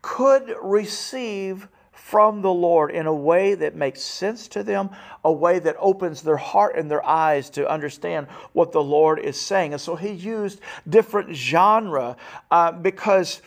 [0.03, 1.69] could receive
[2.05, 4.91] from the Lord in a way that makes sense to them,
[5.25, 9.41] a way that opens their heart and their eyes to understand what the Lord is
[9.41, 9.73] saying.
[9.73, 12.19] And so he used different genre
[12.51, 13.41] uh, because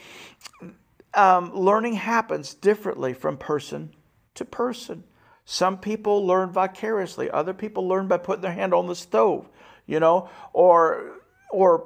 [1.13, 3.93] um, learning happens differently from person
[4.33, 5.03] to person.
[5.45, 9.47] Some people learn vicariously, other people learn by putting their hand on the stove,
[9.85, 11.19] you know, or
[11.51, 11.85] or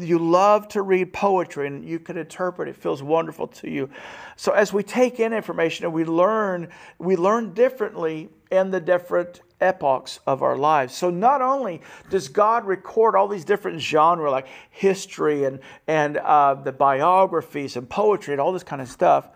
[0.00, 3.90] you love to read poetry and you can interpret it feels wonderful to you
[4.36, 9.40] so as we take in information and we learn we learn differently in the different
[9.60, 14.46] epochs of our lives so not only does god record all these different genres like
[14.70, 19.28] history and and uh, the biographies and poetry and all this kind of stuff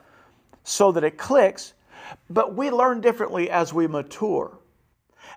[0.64, 1.75] so that it clicks
[2.29, 4.59] but we learn differently as we mature.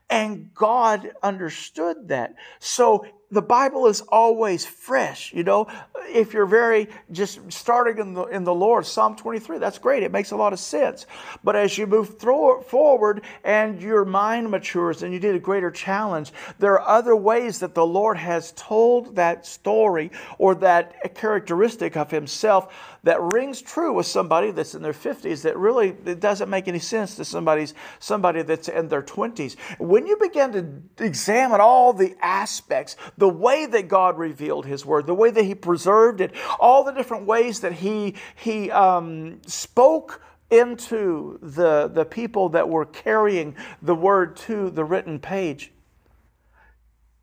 [0.10, 2.36] And God understood that.
[2.60, 5.34] So the Bible is always fresh.
[5.34, 5.68] You know,
[6.08, 10.02] if you're very just starting in the, in the Lord, Psalm 23, that's great.
[10.02, 11.06] It makes a lot of sense.
[11.44, 15.70] But as you move through, forward and your mind matures and you need a greater
[15.70, 21.96] challenge, there are other ways that the Lord has told that story or that characteristic
[21.98, 26.50] of Himself that rings true with somebody that's in their 50s that really it doesn't
[26.50, 29.56] make any sense to somebody's somebody that's in their 20s.
[29.78, 35.08] When you begin to examine all the aspects, the way that God revealed His Word,
[35.08, 40.22] the way that He preserved it, all the different ways that He, he um, spoke
[40.50, 45.72] into the, the people that were carrying the word to the written page.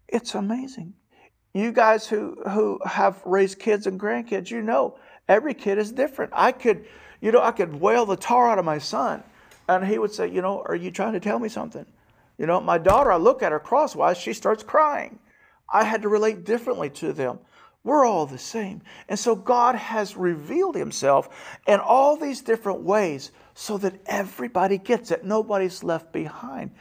[0.08, 0.94] It's amazing.
[1.52, 4.96] You guys who, who have raised kids and grandkids, you know
[5.28, 6.32] every kid is different.
[6.34, 6.86] I could,
[7.20, 9.22] you know, I could wail the tar out of my son,
[9.68, 11.86] and he would say, you know, are you trying to tell me something?
[12.38, 15.18] You know, my daughter, I look at her crosswise, she starts crying.
[15.68, 17.38] I had to relate differently to them.
[17.82, 18.82] We're all the same.
[19.08, 21.28] And so God has revealed himself
[21.66, 25.24] in all these different ways so that everybody gets it.
[25.24, 26.72] Nobody's left behind.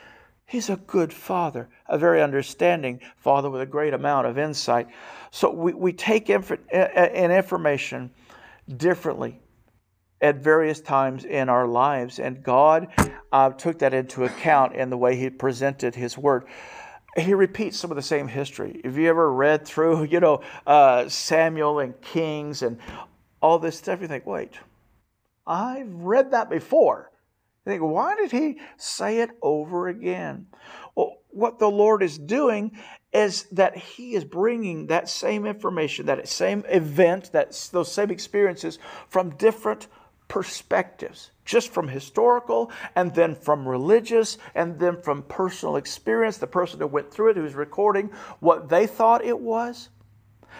[0.47, 4.88] He's a good father, a very understanding father with a great amount of insight.
[5.31, 8.12] So we, we take inf- uh, uh, in information
[8.67, 9.39] differently
[10.21, 12.88] at various times in our lives, and God
[13.32, 16.45] uh, took that into account in the way He presented His Word
[17.17, 18.82] he repeats some of the same history.
[18.84, 22.78] Have you ever read through, you know, uh, Samuel and Kings and
[23.41, 24.01] all this stuff?
[24.01, 24.54] You think, wait,
[25.47, 27.12] I've read that before.
[27.65, 30.47] You think, why did he say it over again?
[30.95, 32.78] Well, what the Lord is doing
[33.15, 38.78] is that he is bringing that same information, that same event, that those same experiences
[39.08, 39.88] from different
[40.28, 46.78] perspectives, just from historical and then from religious and then from personal experience, the person
[46.78, 48.10] who went through it, who's recording
[48.41, 49.88] what they thought it was.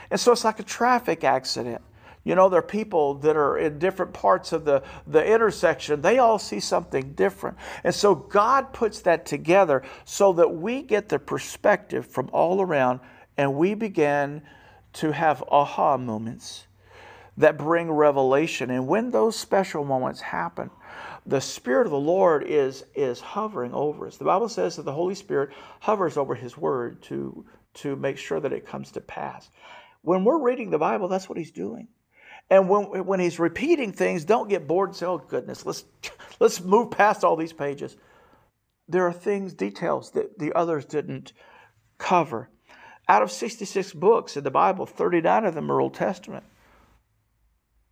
[0.10, 1.82] And so it's like a traffic accident.
[2.26, 6.02] You know, there are people that are in different parts of the, the intersection.
[6.02, 7.56] They all see something different.
[7.84, 13.00] And so God puts that together so that we get the perspective from all around
[13.38, 14.42] and we begin
[14.94, 16.66] to have aha moments
[17.38, 18.72] that bring revelation.
[18.72, 20.72] And when those special moments happen,
[21.28, 24.18] the Spirit of the Lord is, is hovering over us.
[24.18, 28.40] The Bible says that the Holy Spirit hovers over His Word to, to make sure
[28.40, 29.52] that it comes to pass.
[30.02, 31.88] When we're reading the Bible, that's what He's doing.
[32.50, 35.86] And when, when He's repeating things, don't get bored and say, oh, goodness, let's,
[36.40, 37.98] let's move past all these pages.
[38.88, 41.34] There are things, details that the others didn't
[41.98, 42.50] cover.
[43.08, 46.44] Out of 66 books in the Bible, 39 of them are Old Testament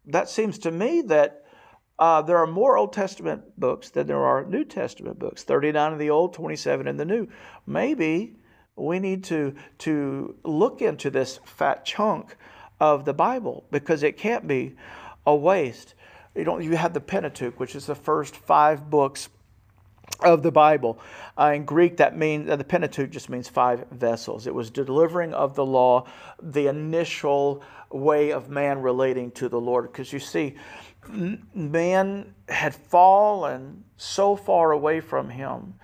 [0.05, 1.45] that seems to me that
[1.99, 5.99] uh, there are more Old Testament books than there are New Testament books 39 in
[5.99, 7.27] the Old, 27 in the New.
[7.65, 8.35] Maybe
[8.75, 12.35] we need to, to look into this fat chunk
[12.79, 14.75] of the Bible because it can't be
[15.25, 15.95] a waste.
[16.35, 19.29] You, don't, you have the Pentateuch, which is the first five books
[20.21, 20.99] of the Bible.
[21.37, 24.47] Uh, in Greek, that means uh, the Pentateuch just means five vessels.
[24.47, 26.07] It was delivering of the law,
[26.41, 29.91] the initial way of man relating to the Lord.
[29.91, 30.55] Because you see,
[31.53, 35.75] man had fallen so far away from him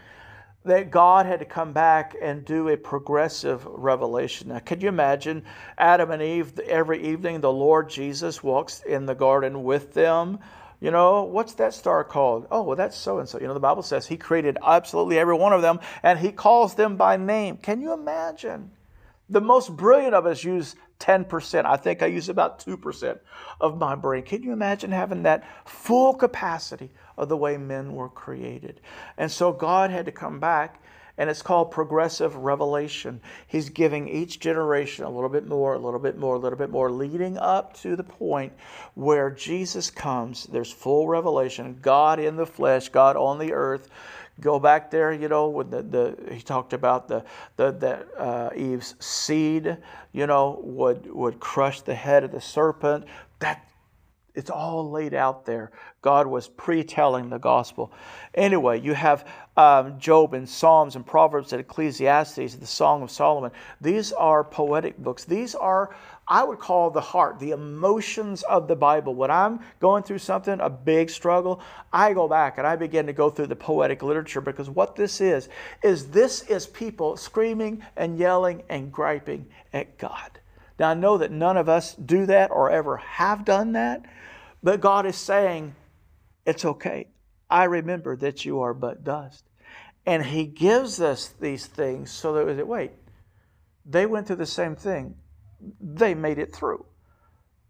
[0.66, 4.50] that God had to come back and do a progressive revelation.
[4.50, 5.44] Now, can you imagine
[5.78, 7.42] Adam and Eve every evening?
[7.42, 10.40] The Lord Jesus walks in the garden with them.
[10.82, 12.48] You know, what's that star called?
[12.52, 13.40] Oh, well, that's so and so.
[13.40, 16.76] You know, the Bible says He created absolutely every one of them and He calls
[16.76, 17.58] them by name.
[17.58, 18.72] Can you imagine?
[19.30, 21.66] The most brilliant of us use 10%.
[21.66, 23.20] I think I use about 2%
[23.62, 24.24] of my brain.
[24.24, 28.82] Can you imagine having that full capacity of the way men were created?
[29.18, 30.82] And so God had to come back,
[31.18, 33.22] and it's called progressive revelation.
[33.48, 36.70] He's giving each generation a little bit more, a little bit more, a little bit
[36.70, 38.54] more, leading up to the point
[38.96, 40.46] where Jesus comes.
[40.46, 43.90] There's full revelation God in the flesh, God on the earth
[44.42, 47.24] go back there, you know, when the, the he talked about the
[47.56, 49.78] the that uh, Eve's seed,
[50.12, 53.06] you know, would would crush the head of the serpent.
[53.40, 53.70] That
[54.36, 55.72] it's all laid out there.
[56.02, 57.92] God was pre-telling the gospel.
[58.34, 63.52] Anyway, you have um, Job and Psalms and Proverbs and Ecclesiastes, the Song of Solomon.
[63.82, 65.26] These are poetic books.
[65.26, 65.94] These are
[66.30, 69.16] I would call the heart, the emotions of the Bible.
[69.16, 71.60] When I'm going through something, a big struggle,
[71.92, 75.22] I go back and I begin to go through the poetic literature because what this
[75.22, 75.50] is,
[75.82, 80.40] is this is people screaming and yelling and griping at God.
[80.78, 84.06] Now, I know that none of us do that or ever have done that,
[84.62, 85.76] but God is saying,
[86.46, 87.08] it's okay.
[87.50, 89.46] I remember that you are but dust.
[90.06, 92.92] And He gives us these things so that, wait,
[93.84, 95.16] they went through the same thing
[95.82, 96.86] they made it through.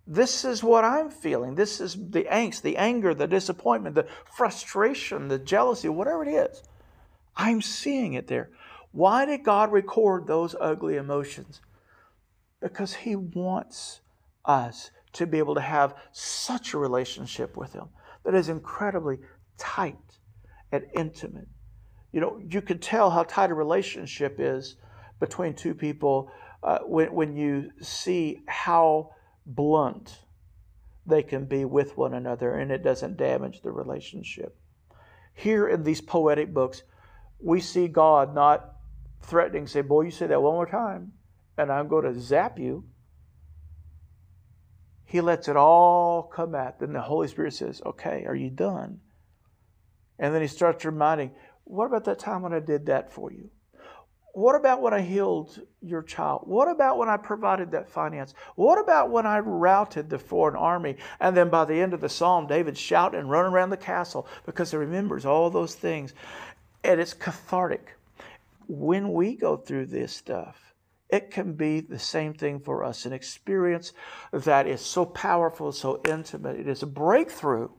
[0.06, 1.54] This is what I'm feeling.
[1.54, 6.64] This is the angst, the anger, the disappointment, the frustration, the jealousy, whatever it is.
[7.36, 8.50] I'm seeing it there.
[8.92, 11.62] Why did God record those ugly emotions?
[12.60, 14.02] Because He wants
[14.46, 17.90] us to be able to have such a relationship with Him
[18.24, 19.20] that is incredibly
[19.58, 19.98] tight
[20.72, 21.48] and intimate.
[22.12, 24.76] You know, you can tell how tight a relationship is
[25.20, 26.32] between two people
[26.64, 29.12] uh, when, when you see how
[29.46, 30.20] blunt
[31.06, 34.58] they can be with one another and it doesn't damage the relationship.
[35.34, 36.84] Here in these poetic books,
[37.40, 38.76] we see God not
[39.22, 41.14] threatening, say, Boy, you say that one more time,
[41.58, 42.86] and I'm going to zap you.
[45.06, 46.80] He lets it all come out.
[46.80, 49.00] Then the Holy Spirit says, Okay, are you done?
[50.20, 51.32] And then he starts reminding,
[51.64, 53.50] What about that time when I did that for you?
[54.40, 56.44] What about when I healed your child?
[56.46, 58.34] What about when I provided that finance?
[58.56, 60.96] What about when I routed the foreign army?
[61.20, 64.28] And then by the end of the psalm, David's shouting and running around the castle
[64.46, 66.14] because he remembers all those things.
[66.86, 67.98] And it's cathartic.
[68.70, 70.74] When we go through this stuff,
[71.10, 73.92] it can be the same thing for us an experience
[74.32, 76.58] that is so powerful, so intimate.
[76.58, 77.72] It is a breakthrough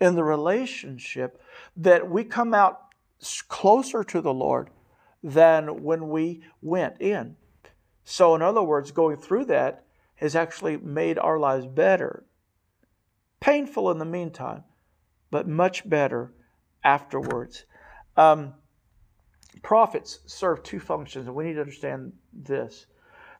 [0.00, 1.42] in the relationship
[1.76, 2.82] that we come out
[3.48, 4.70] closer to the Lord
[5.22, 7.36] than when we went in.
[8.04, 9.84] So, in other words, going through that
[10.16, 12.24] has actually made our lives better.
[13.40, 14.64] Painful in the meantime,
[15.30, 16.32] but much better
[16.84, 17.64] afterwards.
[18.16, 18.54] Um,
[19.62, 22.86] prophets serve two functions, and we need to understand this.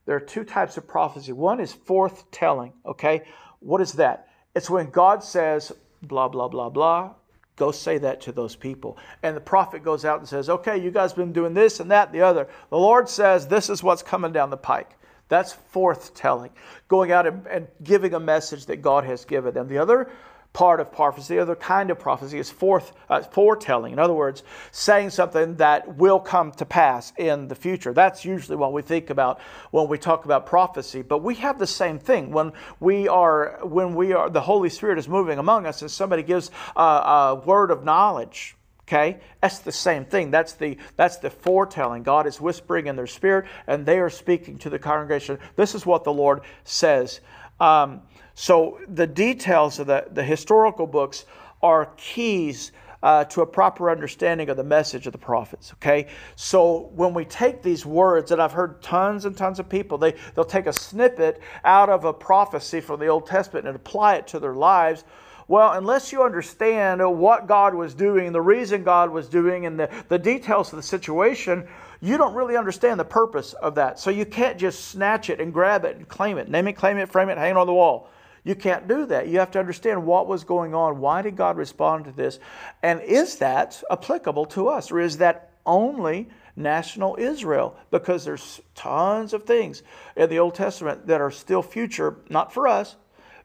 [0.06, 1.32] There are two types of prophecy.
[1.32, 3.22] One is forthtelling, okay?
[3.60, 4.28] What is that?
[4.54, 5.72] It's when God says,
[6.02, 7.14] blah, blah, blah, blah,
[7.62, 8.98] Go say that to those people.
[9.22, 12.08] And the prophet goes out and says, Okay, you guys been doing this and that
[12.08, 12.48] and the other.
[12.70, 14.98] The Lord says, This is what's coming down the pike.
[15.28, 16.50] That's forthtelling,
[16.88, 19.68] going out and, and giving a message that God has given them.
[19.68, 20.10] The other
[20.52, 23.92] part of prophecy, the other kind of prophecy is forth, uh, foretelling.
[23.92, 27.92] In other words, saying something that will come to pass in the future.
[27.92, 29.40] That's usually what we think about
[29.70, 31.02] when we talk about prophecy.
[31.02, 34.98] But we have the same thing when we are when we are the Holy Spirit
[34.98, 38.56] is moving among us, and somebody gives a, a word of knowledge.
[38.82, 40.30] Okay, that's the same thing.
[40.30, 42.02] That's the that's the foretelling.
[42.02, 45.38] God is whispering in their spirit, and they are speaking to the congregation.
[45.56, 47.20] This is what the Lord says.
[47.58, 48.02] Um,
[48.34, 51.24] so the details of the, the historical books
[51.62, 52.72] are keys
[53.02, 55.72] uh, to a proper understanding of the message of the prophets.
[55.74, 56.06] Okay,
[56.36, 60.14] so when we take these words, and I've heard tons and tons of people, they
[60.34, 64.26] they'll take a snippet out of a prophecy from the Old Testament and apply it
[64.28, 65.04] to their lives.
[65.48, 69.90] Well, unless you understand what God was doing, the reason God was doing, and the,
[70.08, 71.66] the details of the situation,
[72.00, 73.98] you don't really understand the purpose of that.
[73.98, 76.96] So you can't just snatch it and grab it and claim it, name it, claim
[76.96, 78.08] it, frame it, hang it on the wall.
[78.44, 79.28] You can't do that.
[79.28, 80.98] You have to understand what was going on.
[80.98, 82.40] Why did God respond to this?
[82.82, 84.90] And is that applicable to us?
[84.90, 87.76] Or is that only national Israel?
[87.90, 89.82] Because there's tons of things
[90.16, 92.96] in the Old Testament that are still future, not for us,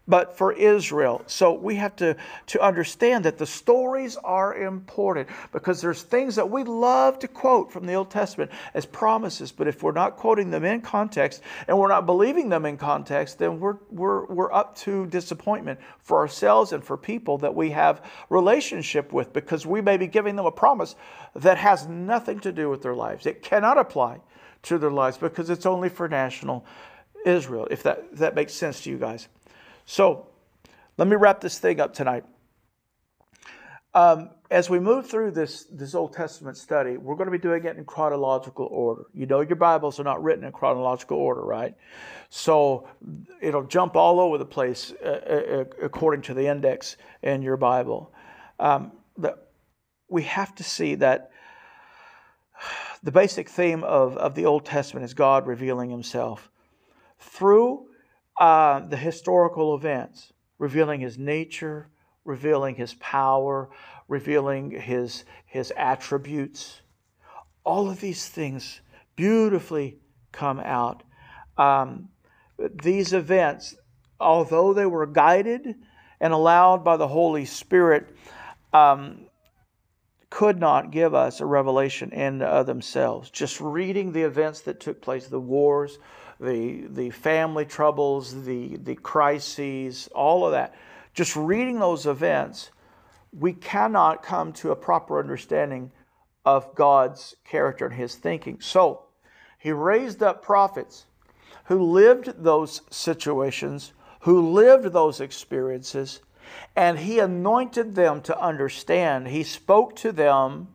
[0.08, 1.22] but for Israel.
[1.28, 2.16] So we have to,
[2.48, 7.72] to understand that the stories are important because there's things that we love to quote
[7.72, 11.78] from the Old Testament as promises, but if we're not quoting them in context and
[11.78, 16.72] we're not believing them in context, then we're, we're, we're up to disappointment for ourselves
[16.72, 20.52] and for people that we have relationship with because we may be giving them a
[20.52, 20.96] promise
[21.36, 23.26] that has nothing to do with their lives.
[23.26, 24.22] It cannot apply
[24.64, 26.66] to their lives because it's only for national
[27.26, 29.28] Israel, if that, if that makes sense to you guys.
[29.88, 30.28] So
[30.98, 32.26] let me wrap this thing up tonight.
[33.94, 37.64] Um, as we move through this, this Old Testament study, we're going to be doing
[37.64, 39.04] it in chronological order.
[39.14, 41.74] You know, your Bibles are not written in chronological order, right?
[42.30, 42.88] So
[43.42, 48.14] it'll jump all over the place uh, uh, according to the index in your Bible.
[48.60, 49.38] Um, the,
[50.10, 51.32] we have to see that
[53.04, 56.52] the basic theme of, of the Old Testament is God revealing Himself
[57.20, 57.87] through
[58.40, 61.90] uh, the historical events, revealing his nature,
[62.26, 63.70] revealing his power,
[64.08, 66.82] revealing his, his attributes.
[67.64, 68.82] All of these things
[69.16, 69.98] beautifully
[70.32, 71.04] come out.
[71.58, 72.10] Um,
[72.84, 73.76] these events,
[74.20, 75.76] although they were guided
[76.20, 78.16] and allowed by the Holy Spirit,
[78.74, 79.28] um,
[80.30, 83.30] could not give us a revelation in themselves.
[83.30, 86.00] Just reading the events that took place, the wars,
[86.40, 90.76] the, the family troubles, the, the crises, all of that.
[91.14, 92.72] Just reading those events,
[93.38, 95.92] we cannot come to a proper understanding
[96.46, 98.60] of God's character and His thinking.
[98.62, 99.06] So,
[99.58, 101.06] He raised up prophets
[101.66, 106.22] who lived those situations, who lived those experiences,
[106.76, 109.28] and He anointed them to understand.
[109.28, 110.70] He spoke to them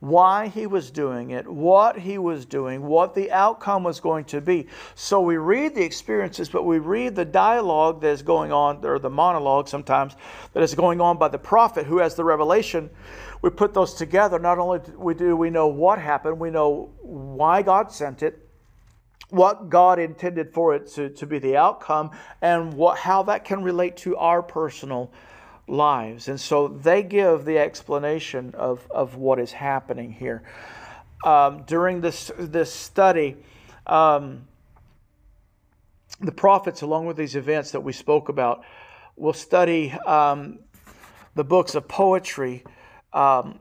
[0.00, 4.40] why he was doing it, what he was doing, what the outcome was going to
[4.40, 4.66] be.
[4.94, 8.98] So we read the experiences, but we read the dialogue that is going on, or
[8.98, 10.16] the monologue sometimes,
[10.54, 12.88] that is going on by the prophet who has the revelation.
[13.42, 14.38] We put those together.
[14.38, 14.80] Not only
[15.14, 18.48] do we know what happened, we know why God sent it,
[19.28, 23.62] what God intended for it to, to be the outcome and what, how that can
[23.62, 25.12] relate to our personal
[25.70, 26.28] lives.
[26.28, 30.42] And so they give the explanation of, of what is happening here.
[31.24, 33.36] Um, during this, this study,
[33.86, 34.48] um,
[36.20, 38.64] the prophets, along with these events that we spoke about,
[39.16, 40.58] will study um,
[41.34, 42.64] the books of poetry
[43.12, 43.58] um,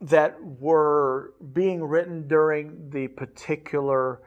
[0.00, 4.22] that were being written during the particular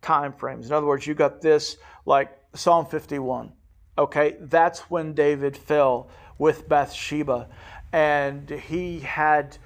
[0.00, 0.66] time frames.
[0.66, 1.76] In other words, you got this
[2.06, 3.52] like Psalm 51.
[3.98, 7.48] Okay, that's when David fell with Bathsheba,
[7.92, 9.58] and he had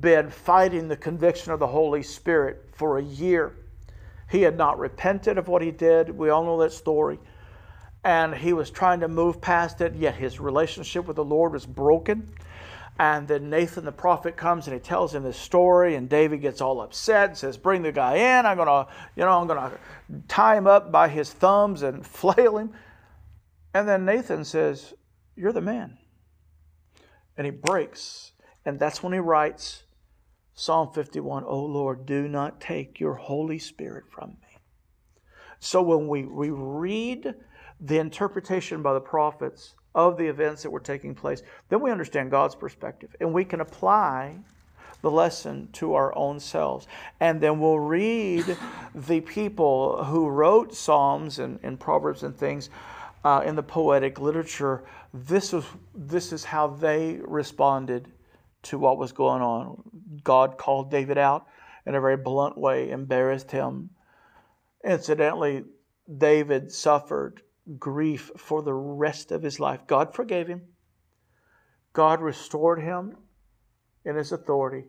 [0.00, 3.54] been fighting the conviction of the Holy Spirit for a year.
[4.30, 6.10] He had not repented of what he did.
[6.10, 7.18] We all know that story.
[8.02, 11.66] And he was trying to move past it, yet his relationship with the Lord was
[11.66, 12.32] broken.
[12.98, 16.62] And then Nathan the prophet comes and he tells him this story, and David gets
[16.62, 18.46] all upset and says, Bring the guy in.
[18.46, 19.72] I'm gonna, you know, I'm gonna
[20.28, 22.72] tie him up by his thumbs and flail him.
[23.76, 24.94] And then Nathan says,
[25.36, 25.98] You're the man.
[27.36, 28.32] And he breaks.
[28.64, 29.82] And that's when he writes
[30.54, 34.58] Psalm 51 Oh Lord, do not take your Holy Spirit from me.
[35.58, 37.34] So when we, we read
[37.78, 42.30] the interpretation by the prophets of the events that were taking place, then we understand
[42.30, 44.38] God's perspective and we can apply
[45.02, 46.86] the lesson to our own selves.
[47.20, 48.56] And then we'll read
[48.94, 52.70] the people who wrote Psalms and, and Proverbs and things
[53.26, 54.84] uh, in the poetic literature.
[55.12, 58.06] This is, this is how they responded
[58.62, 59.82] to what was going on.
[60.22, 61.44] God called David out
[61.86, 63.90] in a very blunt way, embarrassed him.
[64.84, 65.64] Incidentally,
[66.18, 67.42] David suffered
[67.80, 69.80] grief for the rest of his life.
[69.88, 70.62] God forgave him.
[71.94, 73.16] God restored him
[74.04, 74.84] in his authority.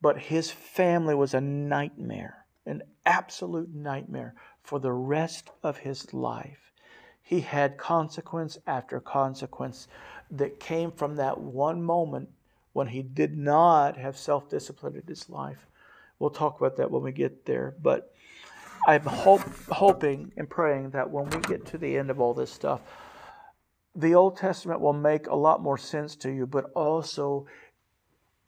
[0.00, 4.34] But his family was a nightmare, an absolute nightmare
[4.64, 6.63] for the rest of his life.
[7.24, 9.88] He had consequence after consequence
[10.30, 12.28] that came from that one moment
[12.74, 15.66] when he did not have self discipline in his life.
[16.18, 17.74] We'll talk about that when we get there.
[17.82, 18.14] But
[18.86, 22.52] I'm hope, hoping and praying that when we get to the end of all this
[22.52, 22.82] stuff,
[23.96, 27.46] the Old Testament will make a lot more sense to you, but also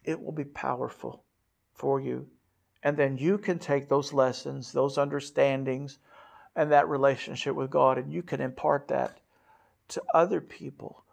[0.05, 1.25] it will be powerful
[1.73, 2.29] for you.
[2.83, 5.99] And then you can take those lessons, those understandings,
[6.57, 9.19] and that relationship with God, and you can impart that
[9.89, 11.05] to other people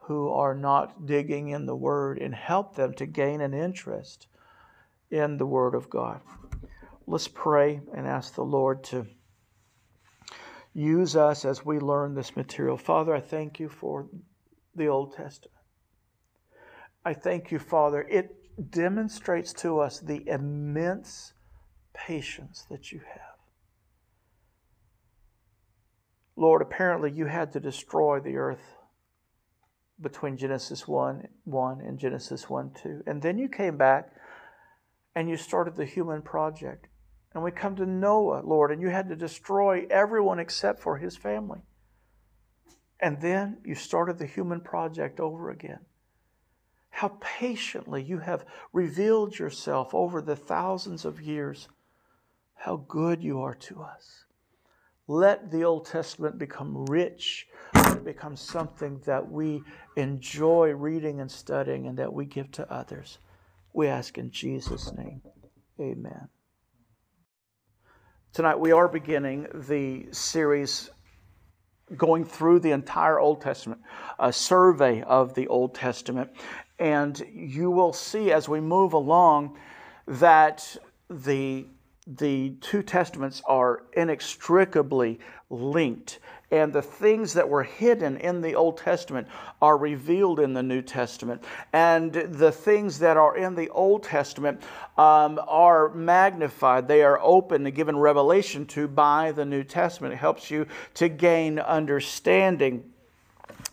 [0.00, 4.26] who are not digging in the Word and help them to gain an interest
[5.10, 6.20] in the Word of God.
[7.06, 9.06] Let's pray and ask the Lord to
[10.74, 12.76] use us as we learn this material.
[12.76, 14.08] Father, I thank you for
[14.74, 15.54] the Old Testament.
[17.04, 18.02] I thank you, Father.
[18.02, 18.34] It
[18.70, 21.32] demonstrates to us the immense
[21.94, 23.37] patience that you have.
[26.38, 28.76] Lord, apparently you had to destroy the earth
[30.00, 33.02] between Genesis 1, 1 and Genesis 1 2.
[33.08, 34.12] And then you came back
[35.16, 36.86] and you started the human project.
[37.34, 41.16] And we come to Noah, Lord, and you had to destroy everyone except for his
[41.16, 41.58] family.
[43.00, 45.80] And then you started the human project over again.
[46.90, 51.68] How patiently you have revealed yourself over the thousands of years.
[52.54, 54.24] How good you are to us.
[55.10, 57.48] Let the Old Testament become rich.
[57.74, 59.62] It become something that we
[59.96, 63.18] enjoy reading and studying and that we give to others.
[63.72, 65.22] We ask in Jesus' name.
[65.80, 66.28] Amen.
[68.34, 70.90] Tonight we are beginning the series
[71.96, 73.80] going through the entire Old Testament,
[74.18, 76.30] a survey of the Old Testament.
[76.78, 79.58] And you will see as we move along
[80.06, 80.76] that
[81.08, 81.66] the
[82.08, 83.67] the two testaments are
[83.98, 85.18] inextricably
[85.50, 86.18] linked
[86.50, 89.28] and the things that were hidden in the Old Testament
[89.60, 91.44] are revealed in the New Testament.
[91.74, 94.62] And the things that are in the Old Testament
[94.96, 100.14] um, are magnified, they are open and given revelation to by the New Testament.
[100.14, 102.84] It helps you to gain understanding.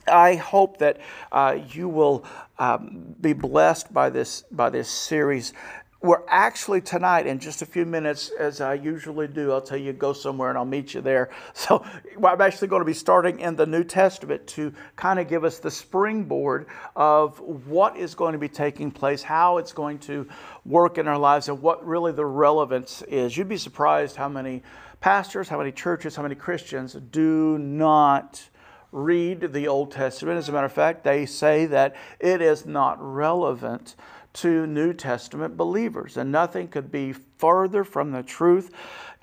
[0.05, 0.99] I hope that
[1.31, 2.25] uh, you will
[2.59, 5.53] um, be blessed by this by this series
[6.01, 9.93] we're actually tonight in just a few minutes as i usually do i'll tell you
[9.93, 11.29] go somewhere and i'll meet you there.
[11.53, 11.83] So
[12.23, 15.59] i'm actually going to be starting in the new testament to kind of give us
[15.59, 20.27] the springboard of what is going to be taking place how it's going to
[20.65, 23.35] work in our lives and what really the relevance is.
[23.37, 24.63] You'd be surprised how many
[24.99, 28.49] pastors how many churches how many christians do not
[28.91, 30.37] read the old testament.
[30.37, 33.95] As a matter of fact they say that it is not relevant
[34.35, 36.17] to New Testament believers.
[36.17, 38.71] And nothing could be further from the truth.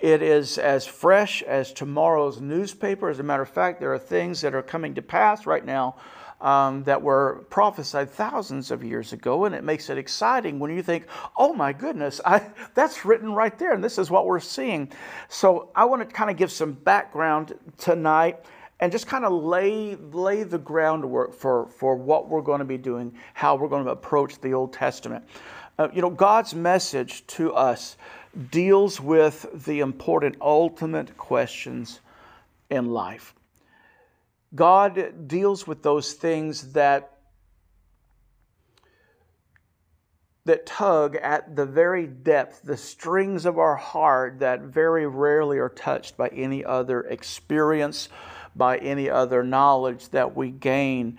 [0.01, 3.09] It is as fresh as tomorrow's newspaper.
[3.09, 5.97] As a matter of fact, there are things that are coming to pass right now
[6.43, 10.83] um, that were prophesied thousands of years ago, and it makes it exciting when you
[10.83, 11.07] think,
[11.37, 14.91] "Oh my goodness, I, that's written right there, and this is what we're seeing."
[15.29, 18.45] So I want to kind of give some background tonight
[18.83, 22.77] and just kind of lay lay the groundwork for for what we're going to be
[22.77, 25.25] doing, how we're going to approach the Old Testament.
[25.79, 27.97] Uh, you know, God's message to us
[28.51, 32.01] deals with the important ultimate questions
[32.71, 33.35] in life.
[34.53, 37.13] God deals with those things that
[40.45, 45.69] that tug at the very depth, the strings of our heart that very rarely are
[45.69, 48.09] touched by any other experience,
[48.55, 51.19] by any other knowledge that we gain.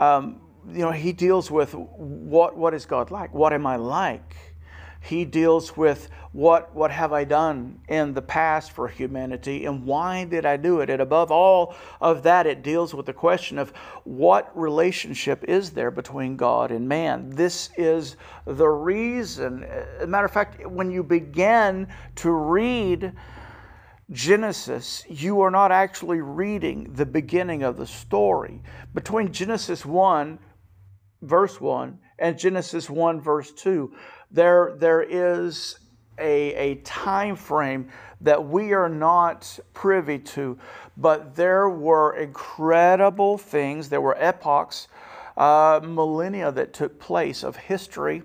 [0.00, 3.34] Um, you know, he deals with what what is God like?
[3.34, 4.34] What am I like?
[5.04, 10.24] He deals with what, what have I done in the past for humanity and why
[10.24, 10.88] did I do it?
[10.88, 13.70] And above all of that, it deals with the question of
[14.04, 17.28] what relationship is there between God and man.
[17.28, 18.16] This is
[18.46, 19.64] the reason.
[19.64, 23.12] As a matter of fact, when you begin to read
[24.10, 28.60] Genesis, you are not actually reading the beginning of the story.
[28.92, 30.38] Between Genesis 1,
[31.22, 33.92] verse 1, and Genesis 1, verse 2,
[34.30, 35.78] there, there is
[36.18, 37.88] a, a time frame
[38.20, 40.58] that we are not privy to,
[40.96, 44.88] but there were incredible things, there were epochs,
[45.36, 48.22] uh, millennia that took place of history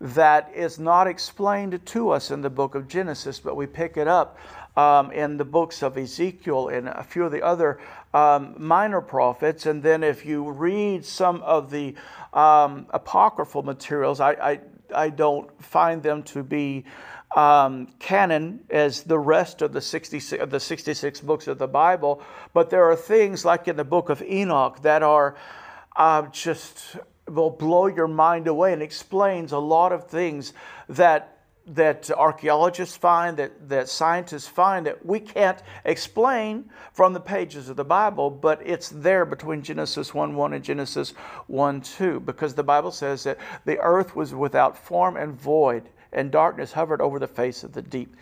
[0.00, 4.08] that is not explained to us in the book of Genesis, but we pick it
[4.08, 4.36] up
[4.76, 7.78] um, in the books of Ezekiel and a few of the other
[8.12, 9.66] um, minor prophets.
[9.66, 11.94] And then if you read some of the
[12.32, 14.60] um, apocryphal materials, I, I
[14.94, 16.84] I don't find them to be
[17.36, 22.22] um, canon as the rest of the 66, of the 66 books of the Bible,
[22.52, 25.36] but there are things like in the book of Enoch that are
[25.96, 26.96] uh, just
[27.26, 30.52] will blow your mind away and explains a lot of things
[30.88, 31.33] that
[31.66, 37.76] that archaeologists find, that, that scientists find, that we can't explain from the pages of
[37.76, 41.10] the Bible, but it's there between Genesis 1 1 and Genesis
[41.46, 46.30] 1 2, because the Bible says that the earth was without form and void, and
[46.30, 48.14] darkness hovered over the face of the deep.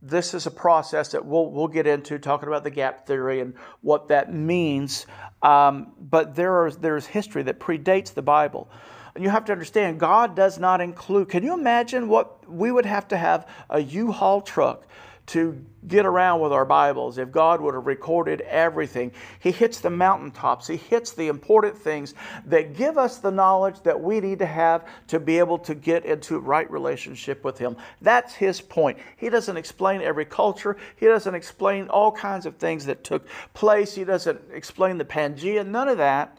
[0.00, 3.54] This is a process that we'll, we'll get into talking about the gap theory and
[3.82, 5.06] what that means.
[5.42, 8.70] Um, but there is, there's history that predates the Bible.
[9.18, 11.28] And you have to understand, God does not include.
[11.28, 14.86] Can you imagine what we would have to have a U Haul truck
[15.26, 19.10] to get around with our Bibles if God would have recorded everything?
[19.40, 22.14] He hits the mountaintops, He hits the important things
[22.46, 26.04] that give us the knowledge that we need to have to be able to get
[26.04, 27.76] into right relationship with Him.
[28.00, 28.98] That's His point.
[29.16, 33.96] He doesn't explain every culture, He doesn't explain all kinds of things that took place,
[33.96, 36.38] He doesn't explain the Pangea, none of that.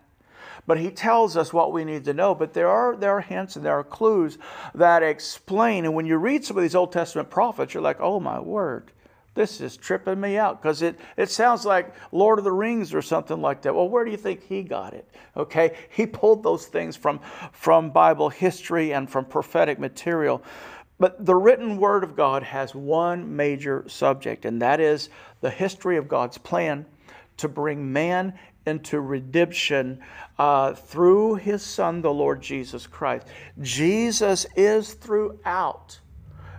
[0.69, 2.35] But he tells us what we need to know.
[2.35, 4.37] But there are, there are hints and there are clues
[4.75, 5.83] that explain.
[5.83, 8.91] And when you read some of these Old Testament prophets, you're like, oh my word,
[9.33, 13.01] this is tripping me out because it, it sounds like Lord of the Rings or
[13.01, 13.73] something like that.
[13.73, 15.09] Well, where do you think he got it?
[15.35, 17.19] Okay, he pulled those things from,
[17.51, 20.43] from Bible history and from prophetic material.
[20.99, 25.09] But the written word of God has one major subject, and that is
[25.41, 26.85] the history of God's plan
[27.37, 28.33] to bring man
[28.65, 29.99] into redemption
[30.37, 33.27] uh, through his Son, the Lord Jesus Christ.
[33.61, 35.99] Jesus is throughout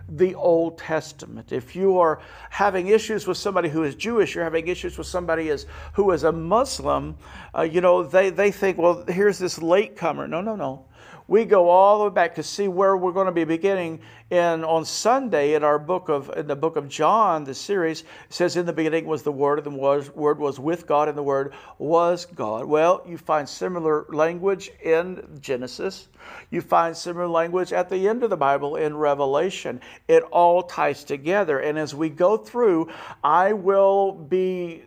[0.09, 1.51] the Old Testament.
[1.51, 5.47] If you are having issues with somebody who is Jewish, you're having issues with somebody
[5.47, 7.15] is, who is a Muslim,
[7.57, 10.27] uh, you know, they, they think, well, here's this latecomer.
[10.27, 10.85] No, no, no
[11.31, 14.01] we go all the way back to see where we're going to be beginning
[14.31, 18.57] in on Sunday in our book of in the book of John, the series says
[18.57, 21.53] in the beginning was the word and the word was with God and the word
[21.77, 22.65] was God.
[22.65, 26.09] Well, you find similar language in Genesis.
[26.49, 29.79] You find similar language at the end of the Bible in Revelation.
[30.09, 31.59] It all ties together.
[31.59, 32.91] And as we go through,
[33.23, 34.83] I will be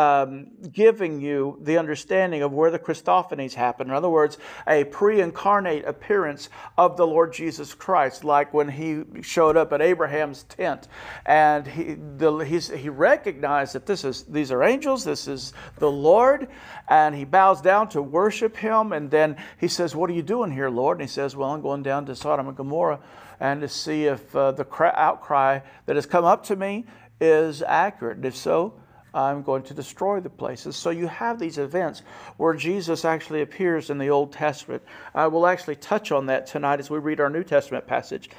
[0.00, 3.88] um, giving you the understanding of where the Christophanies happen.
[3.88, 6.48] In other words, a pre incarnate appearance
[6.78, 10.88] of the Lord Jesus Christ, like when he showed up at Abraham's tent
[11.26, 16.48] and he, the, he recognized that this is, these are angels, this is the Lord,
[16.88, 18.92] and he bows down to worship him.
[18.92, 20.98] And then he says, What are you doing here, Lord?
[20.98, 23.00] And he says, Well, I'm going down to Sodom and Gomorrah
[23.38, 24.66] and to see if uh, the
[24.98, 26.86] outcry that has come up to me
[27.20, 28.16] is accurate.
[28.16, 28.74] And if so,
[29.14, 30.76] I'm going to destroy the places.
[30.76, 32.02] So you have these events
[32.36, 34.82] where Jesus actually appears in the Old Testament.
[35.14, 38.30] I will actually touch on that tonight as we read our New Testament passage.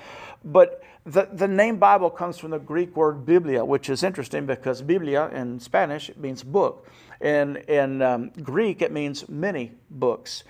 [0.43, 4.81] But the, the name Bible comes from the Greek word biblia, which is interesting because
[4.81, 6.87] biblia in Spanish it means book.
[7.19, 10.43] In, in um, Greek, it means many books.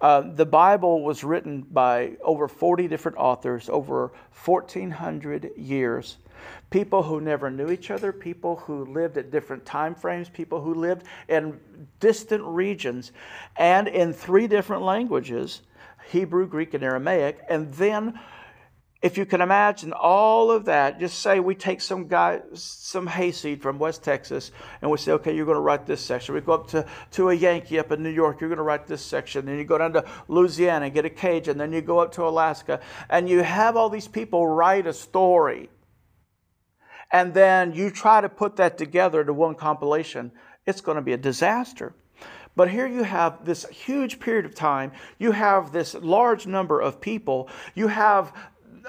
[0.00, 4.12] Uh, the Bible was written by over 40 different authors over
[4.44, 6.18] 1,400 years.
[6.70, 10.74] People who never knew each other, people who lived at different time frames, people who
[10.74, 11.60] lived in
[12.00, 13.12] distant regions
[13.56, 15.62] and in three different languages
[16.10, 17.40] Hebrew, Greek, and Aramaic.
[17.48, 18.18] And then
[19.02, 23.62] if you can imagine all of that, just say we take some guy, some hayseed
[23.62, 26.34] from West Texas, and we say, okay, you're going to write this section.
[26.34, 28.86] We go up to, to a Yankee up in New York, you're going to write
[28.86, 29.46] this section.
[29.46, 31.58] Then you go down to Louisiana and get a Cajun.
[31.58, 32.80] Then you go up to Alaska,
[33.10, 35.68] and you have all these people write a story.
[37.12, 40.32] And then you try to put that together to one compilation.
[40.66, 41.94] It's going to be a disaster.
[42.56, 44.92] But here you have this huge period of time.
[45.18, 47.48] You have this large number of people.
[47.74, 48.32] You have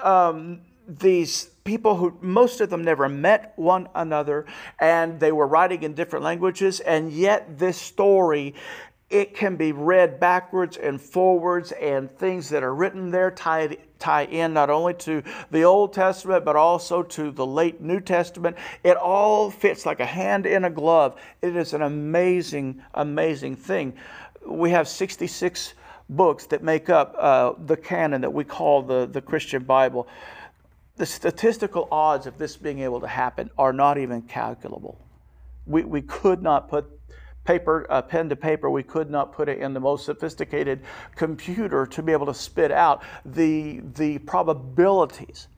[0.02, 4.46] um, these people who most of them never met one another
[4.80, 8.54] and they were writing in different languages and yet this story
[9.10, 14.24] it can be read backwards and forwards and things that are written there tie, tie
[14.24, 18.56] in not only to the old testament but also to the late new testament.
[18.82, 21.20] It all fits like a hand in a glove.
[21.42, 23.94] It is an amazing amazing thing.
[24.46, 25.74] We have 66
[26.08, 30.08] books that make up uh, the canon that we call the, the Christian Bible,
[30.96, 34.98] the statistical odds of this being able to happen are not even calculable.
[35.66, 36.97] We, we could not put
[37.48, 40.82] paper, uh, pen to paper, we could not put it in the most sophisticated
[41.16, 45.48] computer to be able to spit out the, the probabilities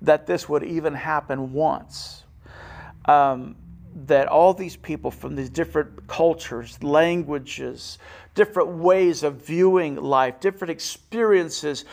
[0.00, 2.24] that this would even happen once.
[3.04, 3.54] Um,
[4.06, 7.98] that all these people from these different cultures, languages,
[8.34, 11.84] different ways of viewing life, different experiences,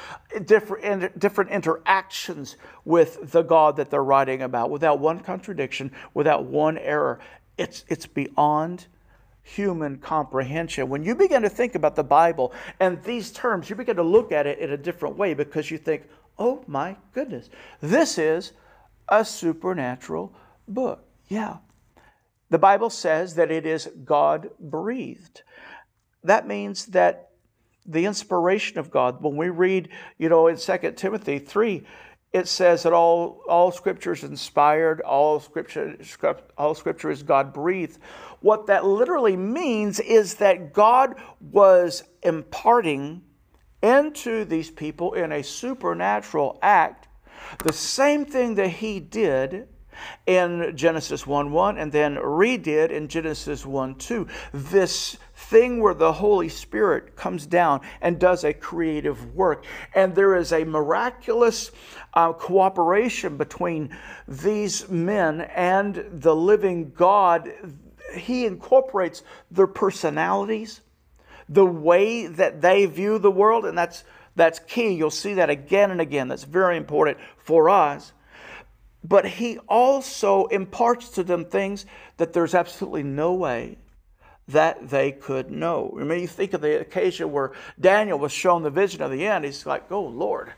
[0.45, 6.77] different, different interactions with the God that they're writing about without one contradiction, without one
[6.77, 7.19] error.
[7.57, 8.87] It's, it's beyond
[9.43, 10.89] human comprehension.
[10.89, 14.31] When you begin to think about the Bible and these terms, you begin to look
[14.31, 16.03] at it in a different way because you think,
[16.39, 17.49] oh my goodness,
[17.81, 18.53] this is
[19.09, 20.33] a supernatural
[20.67, 21.05] book.
[21.27, 21.57] Yeah,
[22.49, 25.43] the Bible says that it is God breathed.
[26.23, 27.31] That means that
[27.85, 31.83] the inspiration of God, when we read, you know, in 2 Timothy 3,
[32.31, 35.97] it says that all, all scripture is inspired, all scripture,
[36.57, 37.99] all scripture is God breathed.
[38.43, 43.21] What that literally means is that God was imparting
[43.81, 47.07] into these people in a supernatural act
[47.63, 49.69] the same thing that He did
[50.25, 54.27] in Genesis 1 1 and then redid in Genesis 1 2.
[54.51, 59.65] This thing where the Holy Spirit comes down and does a creative work.
[59.95, 61.71] And there is a miraculous
[62.13, 63.95] uh, cooperation between
[64.27, 67.51] these men and the living God.
[68.13, 70.81] He incorporates their personalities,
[71.49, 74.03] the way that they view the world, and that's
[74.35, 74.93] that's key.
[74.93, 76.27] You'll see that again and again.
[76.27, 78.13] That's very important for us
[79.03, 81.85] but he also imparts to them things
[82.17, 83.77] that there's absolutely no way
[84.47, 85.97] that they could know.
[85.99, 89.25] I mean, you think of the occasion where Daniel was shown the vision of the
[89.25, 89.45] end.
[89.45, 90.53] He's like, "Oh Lord,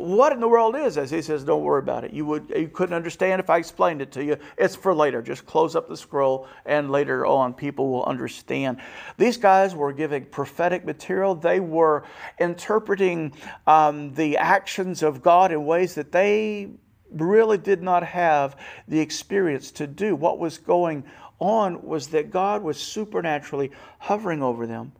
[0.00, 2.12] what in the world is this?" He says, "Don't worry about it.
[2.12, 4.36] You would you couldn't understand if I explained it to you.
[4.58, 5.22] It's for later.
[5.22, 8.78] Just close up the scroll, and later on, people will understand."
[9.16, 11.34] These guys were giving prophetic material.
[11.34, 12.04] They were
[12.38, 13.32] interpreting
[13.66, 16.70] um, the actions of God in ways that they
[17.10, 20.14] really did not have the experience to do.
[20.14, 21.04] What was going
[21.38, 24.92] on was that God was supernaturally hovering over them.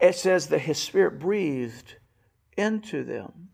[0.00, 1.96] It says that His Spirit breathed
[2.56, 3.45] into them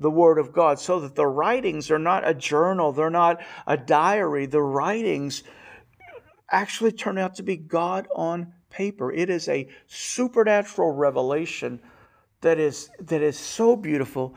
[0.00, 3.76] the Word of God, so that the writings are not a journal, they're not a
[3.76, 4.46] diary.
[4.46, 5.44] The writings
[6.50, 9.12] actually turn out to be God on paper.
[9.12, 11.80] It is a supernatural revelation
[12.40, 14.34] that is, that is so beautiful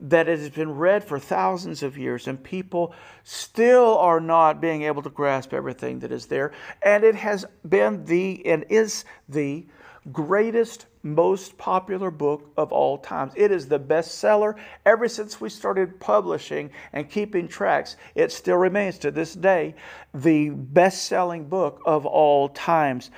[0.00, 2.94] that it has been read for thousands of years, and people
[3.24, 6.52] still are not being able to grasp everything that is there.
[6.82, 9.66] And it has been the and is the
[10.12, 13.32] greatest, most popular book of all times.
[13.36, 14.54] It is the bestseller
[14.86, 17.96] ever since we started publishing and keeping tracks.
[18.14, 19.74] It still remains to this day
[20.14, 23.10] the best selling book of all times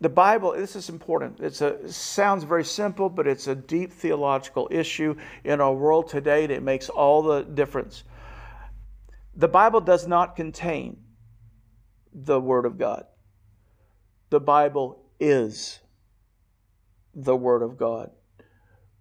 [0.00, 1.40] the Bible, this is important.
[1.40, 5.14] It's a, it sounds very simple, but it's a deep theological issue
[5.44, 8.04] in our world today that makes all the difference.
[9.36, 10.96] The Bible does not contain
[12.12, 13.04] the Word of God.
[14.30, 15.80] The Bible is
[17.14, 18.10] the Word of God.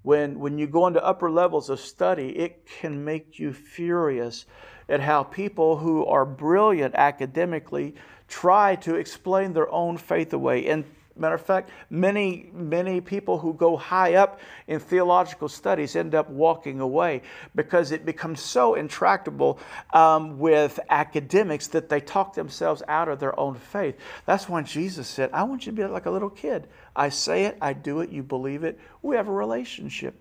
[0.02, 4.46] When, when you go into upper levels of study, it can make you furious
[4.88, 7.96] at how people who are brilliant academically
[8.28, 10.68] try to explain their own faith away.
[10.68, 10.86] And
[11.20, 16.30] Matter of fact, many, many people who go high up in theological studies end up
[16.30, 17.22] walking away
[17.56, 19.60] because it becomes so intractable
[19.94, 23.96] um, with academics that they talk themselves out of their own faith.
[24.26, 26.68] That's why Jesus said, I want you to be like a little kid.
[26.96, 28.80] I say it, I do it, you believe it.
[29.02, 30.20] We have a relationship.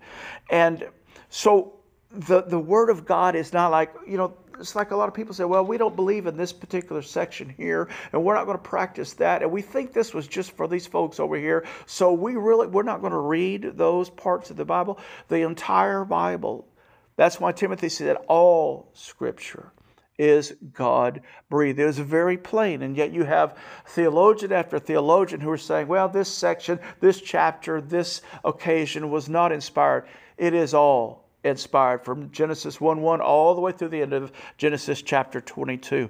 [0.49, 0.85] And
[1.29, 1.79] so
[2.11, 5.13] the, the Word of God is not like, you know, it's like a lot of
[5.13, 8.57] people say, well, we don't believe in this particular section here, and we're not going
[8.57, 9.41] to practice that.
[9.41, 11.65] And we think this was just for these folks over here.
[11.85, 14.99] So we really, we're not going to read those parts of the Bible.
[15.27, 16.67] The entire Bible.
[17.15, 19.71] That's why Timothy said all scripture
[20.17, 21.79] is God breathed.
[21.79, 23.57] It is very plain, and yet you have
[23.87, 29.53] theologian after theologian who are saying, well, this section, this chapter, this occasion was not
[29.53, 30.05] inspired.
[30.37, 34.31] It is all inspired from Genesis 1 1 all the way through the end of
[34.57, 36.09] Genesis chapter 22.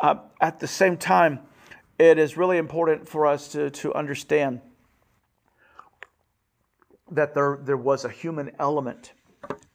[0.00, 1.40] Uh, at the same time,
[1.98, 4.60] it is really important for us to, to understand
[7.10, 9.12] that there, there was a human element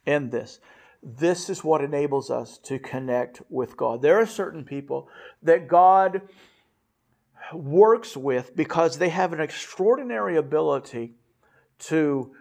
[0.05, 0.59] in this.
[1.03, 4.01] This is what enables us to connect with God.
[4.01, 5.07] There are certain people
[5.43, 6.21] that God
[7.53, 11.13] works with because they have an extraordinary ability
[11.77, 12.33] to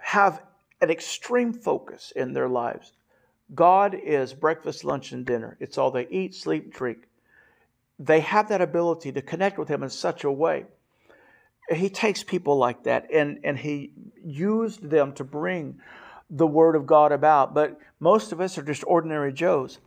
[0.00, 0.42] have
[0.82, 2.92] an extreme focus in their lives.
[3.54, 5.56] God is breakfast, lunch, and dinner.
[5.60, 7.06] It's all they eat, sleep, drink.
[7.98, 10.64] They have that ability to connect with Him in such a way.
[11.70, 13.92] He takes people like that and, and He
[14.24, 15.80] used them to bring
[16.28, 17.54] the Word of God about.
[17.54, 19.78] But most of us are just ordinary Joes.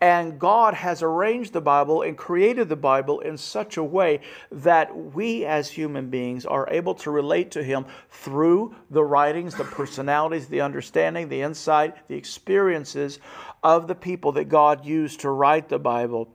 [0.00, 4.20] And God has arranged the Bible and created the Bible in such a way
[4.52, 9.64] that we as human beings are able to relate to Him through the writings, the
[9.64, 13.20] personalities, the understanding, the insight, the experiences
[13.62, 16.28] of the people that God used to write the Bible.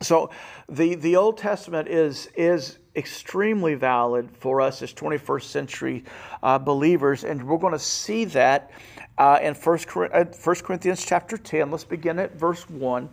[0.00, 0.30] So
[0.68, 6.04] the, the Old Testament is, is extremely valid for us as 21st century
[6.42, 8.70] uh, believers, and we're going to see that
[9.18, 9.78] uh, in 1
[10.12, 10.24] uh,
[10.62, 11.70] Corinthians chapter 10.
[11.70, 13.08] Let's begin at verse 1.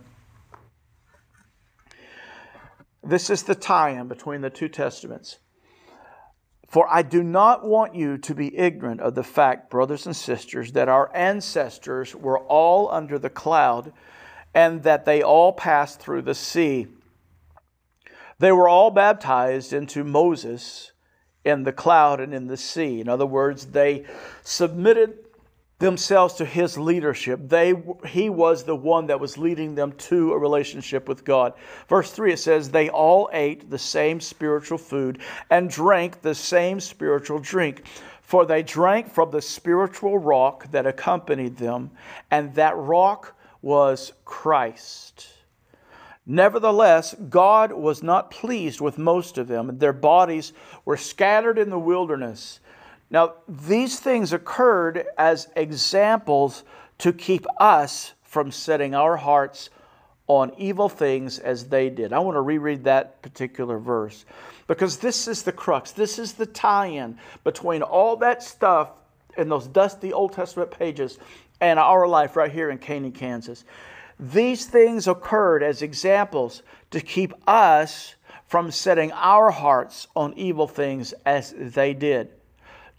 [3.02, 5.38] This is the tie in between the two testaments.
[6.68, 10.72] For I do not want you to be ignorant of the fact, brothers and sisters,
[10.72, 13.92] that our ancestors were all under the cloud
[14.54, 16.86] and that they all passed through the sea.
[18.38, 20.92] They were all baptized into Moses
[21.44, 23.00] in the cloud and in the sea.
[23.00, 24.04] In other words, they
[24.42, 25.25] submitted
[25.78, 27.40] themselves to his leadership.
[27.42, 27.74] They,
[28.06, 31.52] he was the one that was leading them to a relationship with God.
[31.88, 35.18] Verse 3 it says, They all ate the same spiritual food
[35.50, 37.84] and drank the same spiritual drink.
[38.22, 41.92] For they drank from the spiritual rock that accompanied them,
[42.30, 45.28] and that rock was Christ.
[46.26, 49.78] Nevertheless, God was not pleased with most of them.
[49.78, 50.52] Their bodies
[50.84, 52.58] were scattered in the wilderness.
[53.10, 56.64] Now, these things occurred as examples
[56.98, 59.70] to keep us from setting our hearts
[60.26, 62.12] on evil things as they did.
[62.12, 64.24] I want to reread that particular verse
[64.66, 65.92] because this is the crux.
[65.92, 68.90] This is the tie in between all that stuff
[69.36, 71.18] in those dusty Old Testament pages
[71.60, 73.64] and our life right here in Caney, Kansas.
[74.18, 78.14] These things occurred as examples to keep us
[78.46, 82.30] from setting our hearts on evil things as they did.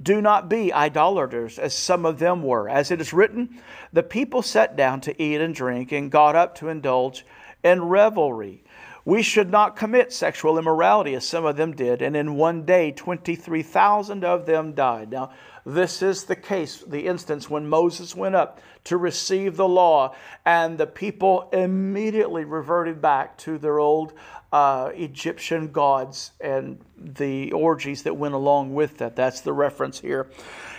[0.02, 2.70] Do not be idolaters, as some of them were.
[2.70, 6.56] As it is written, the people sat down to eat and drink and got up
[6.56, 7.26] to indulge
[7.64, 8.64] in revelry.
[9.06, 12.92] We should not commit sexual immorality, as some of them did, and in one day
[12.92, 15.12] 23,000 of them died.
[15.12, 15.32] Now,
[15.66, 20.14] this is the case, the instance when Moses went up to receive the law,
[20.46, 24.14] and the people immediately reverted back to their old
[24.52, 29.16] uh, Egyptian gods and the orgies that went along with that.
[29.16, 30.30] That's the reference here.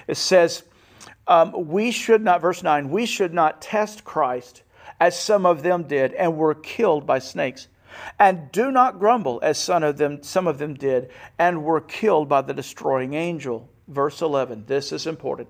[0.07, 0.65] It says,
[1.27, 4.63] um, We should not, verse 9, we should not test Christ
[5.01, 7.69] as some of them did and were killed by snakes.
[8.19, 12.29] And do not grumble as some of them, some of them did and were killed
[12.29, 14.65] by the destroying angel verse 11.
[14.67, 15.49] This is important.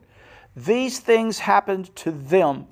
[0.56, 2.66] These things happened to them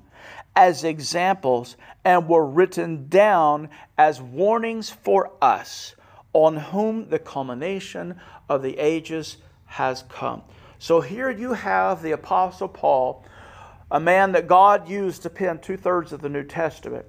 [0.57, 5.95] as examples and were written down as warnings for us,
[6.33, 10.41] on whom the culmination of the ages has come.
[10.79, 13.23] So here you have the Apostle Paul,
[13.91, 17.05] a man that God used to pen two thirds of the New Testament.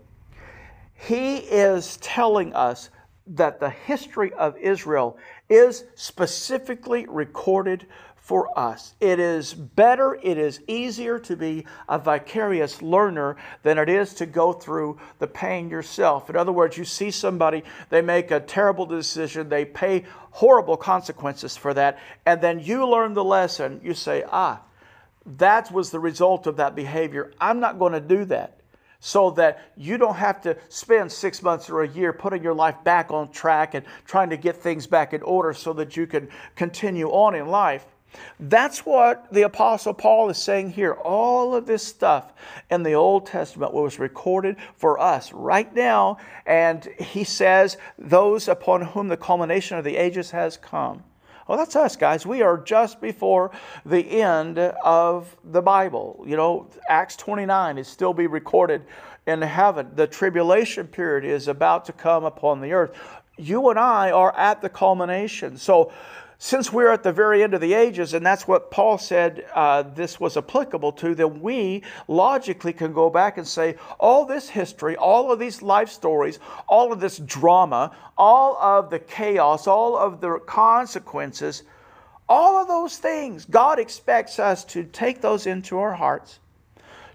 [0.93, 2.91] He is telling us
[3.29, 5.17] that the history of Israel
[5.49, 7.87] is specifically recorded
[8.29, 8.93] for us.
[9.01, 14.27] It is better, it is easier to be a vicarious learner than it is to
[14.27, 16.29] go through the pain yourself.
[16.29, 21.57] In other words, you see somebody, they make a terrible decision, they pay horrible consequences
[21.57, 23.81] for that, and then you learn the lesson.
[23.83, 24.61] You say, ah,
[25.39, 27.33] that was the result of that behavior.
[27.41, 28.61] I'm not going to do that
[29.01, 32.77] so that you don't have to spend six months or a year putting your life
[32.85, 36.29] back on track and trying to get things back in order so that you can
[36.57, 37.87] continue on in life.
[38.41, 40.93] That's what the Apostle Paul is saying here.
[40.93, 42.33] All of this stuff
[42.71, 46.19] in the Old Testament was recorded for us right now.
[46.47, 51.05] And he says, Those upon whom the culmination of the ages has come.
[51.49, 52.27] Well, that's us, guys.
[52.27, 53.51] We are just before
[53.87, 56.23] the end of the Bible.
[56.27, 58.83] You know, Acts 29 is still be recorded
[59.27, 59.91] in heaven.
[59.95, 62.95] The tribulation period is about to come upon the earth.
[63.39, 65.57] You and I are at the culmination.
[65.57, 65.91] So,
[66.41, 69.83] since we're at the very end of the ages, and that's what Paul said uh,
[69.83, 74.97] this was applicable to, then we logically can go back and say, all this history,
[74.97, 80.21] all of these life stories, all of this drama, all of the chaos, all of
[80.21, 81.65] the consequences,
[82.29, 86.39] all of those things, God expects us to take those into our hearts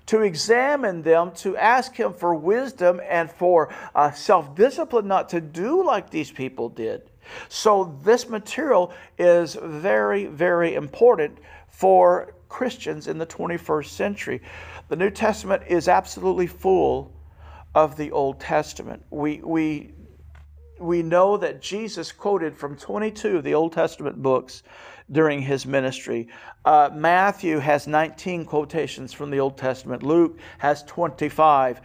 [0.06, 5.40] to examine them, to ask Him for wisdom and for uh, self discipline not to
[5.40, 7.10] do like these people did.
[7.50, 11.38] So, this material is very, very important
[11.70, 14.42] for Christians in the 21st century.
[14.90, 17.12] The New Testament is absolutely full
[17.74, 19.04] of the Old Testament.
[19.10, 19.94] We, we,
[20.80, 24.64] we know that Jesus quoted from 22 of the Old Testament books
[25.12, 26.28] during his ministry.
[26.66, 31.82] Uh, Matthew has 19 quotations from the Old Testament, Luke has 25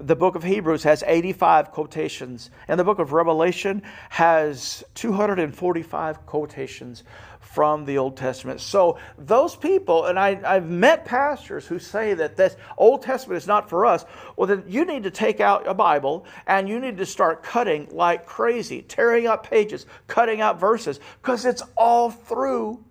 [0.00, 7.04] the book of Hebrews has 85 quotations, and the book of Revelation has 245 quotations
[7.40, 8.60] from the Old Testament.
[8.60, 13.46] So, those people, and I, have met pastors who say that this Old Testament is
[13.46, 14.04] not for us.
[14.36, 17.88] Well, then you need to take out a Bible and you need to start cutting
[17.90, 22.84] like crazy, tearing up pages, cutting out verses, because it's all through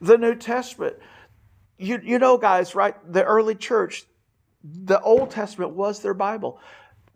[0.00, 0.96] the New Testament.
[1.76, 2.94] You, you know, guys, right?
[3.12, 4.04] The early church,
[4.64, 6.58] the Old Testament was their Bible.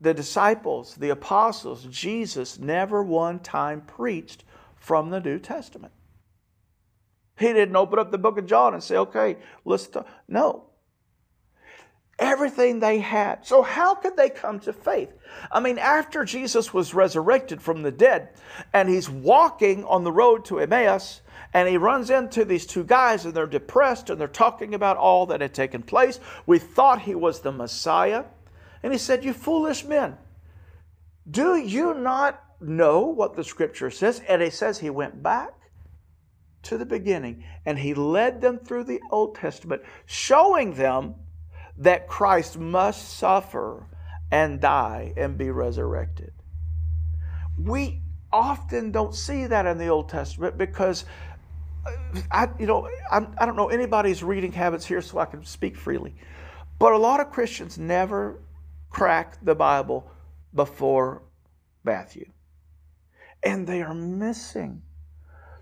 [0.00, 4.44] The disciples, the apostles, Jesus never one time preached
[4.76, 5.92] from the New Testament.
[7.38, 10.06] He didn't open up the book of John and say, okay, let's talk.
[10.28, 10.67] No.
[12.18, 13.46] Everything they had.
[13.46, 15.12] So, how could they come to faith?
[15.52, 18.30] I mean, after Jesus was resurrected from the dead
[18.72, 21.20] and he's walking on the road to Emmaus,
[21.54, 25.26] and he runs into these two guys and they're depressed and they're talking about all
[25.26, 26.20] that had taken place.
[26.46, 28.24] We thought he was the Messiah.
[28.82, 30.16] And he said, You foolish men,
[31.30, 34.20] do you not know what the scripture says?
[34.28, 35.54] And he says he went back
[36.64, 41.14] to the beginning and he led them through the Old Testament, showing them
[41.78, 43.86] that Christ must suffer
[44.30, 46.32] and die and be resurrected.
[47.58, 48.02] We
[48.32, 51.04] often don't see that in the Old Testament because
[51.86, 55.24] uh, I, you know, I'm, I do not know anybody's reading habits here, so I
[55.24, 56.14] can speak freely.
[56.78, 58.40] But a lot of Christians never
[58.90, 60.10] crack the Bible
[60.54, 61.22] before
[61.84, 62.30] Matthew.
[63.42, 64.82] And they are missing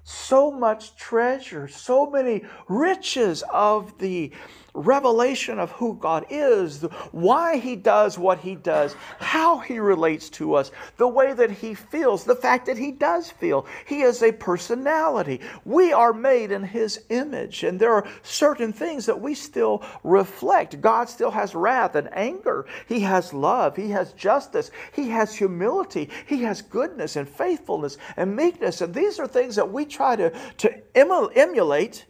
[0.02, 4.32] so much treasure, so many riches of the
[4.76, 10.54] revelation of who God is, why He does what He does, how He relates to
[10.54, 13.66] us, the way that He feels, the fact that He does feel.
[13.86, 15.40] He is a personality.
[15.64, 20.80] We are made in His image, and there are certain things that we still reflect.
[20.80, 26.10] God still has wrath and anger, He has love, He has justice, He has humility,
[26.26, 30.30] He has goodness and faithfulness and meekness, and these are things that we try to,
[30.58, 32.04] to emulate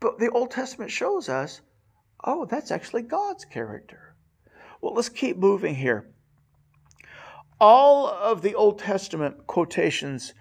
[0.00, 1.60] but the Old Testament shows us,
[2.24, 4.14] oh, that's actually God's character.
[4.80, 6.08] Well, let's keep moving here.
[7.60, 10.32] All of the Old Testament quotations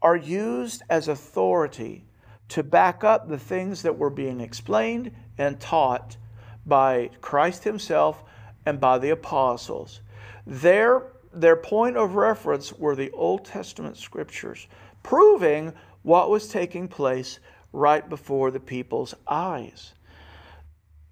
[0.00, 2.04] are used as authority
[2.50, 6.16] to back up the things that were being explained and taught
[6.64, 8.22] by Christ Himself
[8.64, 10.00] and by the apostles.
[10.46, 14.68] Their, their point of reference were the Old Testament scriptures,
[15.02, 17.40] proving what was taking place
[17.72, 19.92] right before the people's eyes.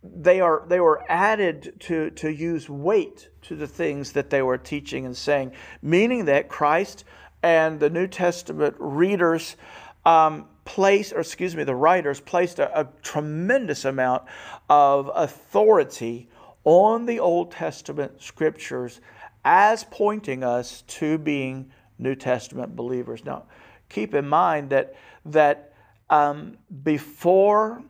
[0.03, 4.59] They, are, they were added to, to use weight to the things that they were
[4.59, 5.53] teaching and saying,
[5.83, 7.05] meaning that Christ
[7.43, 9.57] and the New Testament readers
[10.05, 14.23] um, placed, or excuse me, the writers placed a, a tremendous amount
[14.69, 16.29] of authority
[16.65, 19.01] on the Old Testament scriptures
[19.45, 23.25] as pointing us to being New Testament believers.
[23.25, 23.45] Now,
[23.89, 24.95] keep in mind that
[25.25, 25.73] that
[26.11, 27.83] um, before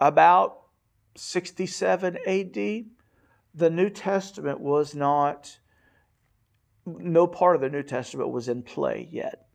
[0.00, 0.58] about
[1.16, 2.54] 67 AD,
[3.54, 5.58] the New Testament was not,
[6.86, 9.46] no part of the New Testament was in play yet.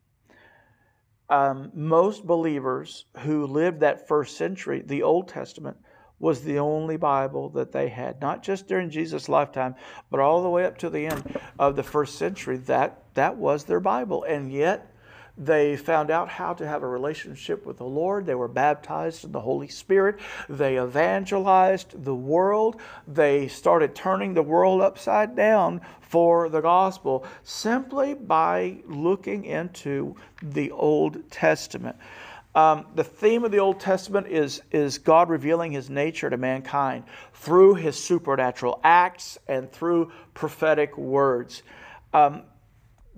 [1.30, 5.76] Um, most believers who lived that first century, the Old Testament,
[6.18, 9.74] was the only Bible that they had, not just during Jesus' lifetime,
[10.10, 12.56] but all the way up to the end of the first century.
[12.56, 14.24] That, that was their Bible.
[14.24, 14.92] And yet,
[15.38, 18.26] they found out how to have a relationship with the Lord.
[18.26, 20.18] They were baptized in the Holy Spirit.
[20.48, 22.80] They evangelized the world.
[23.06, 30.70] They started turning the world upside down for the gospel simply by looking into the
[30.72, 31.96] Old Testament.
[32.54, 37.04] Um, the theme of the Old Testament is, is God revealing his nature to mankind
[37.34, 41.62] through his supernatural acts and through prophetic words.
[42.12, 42.42] Um,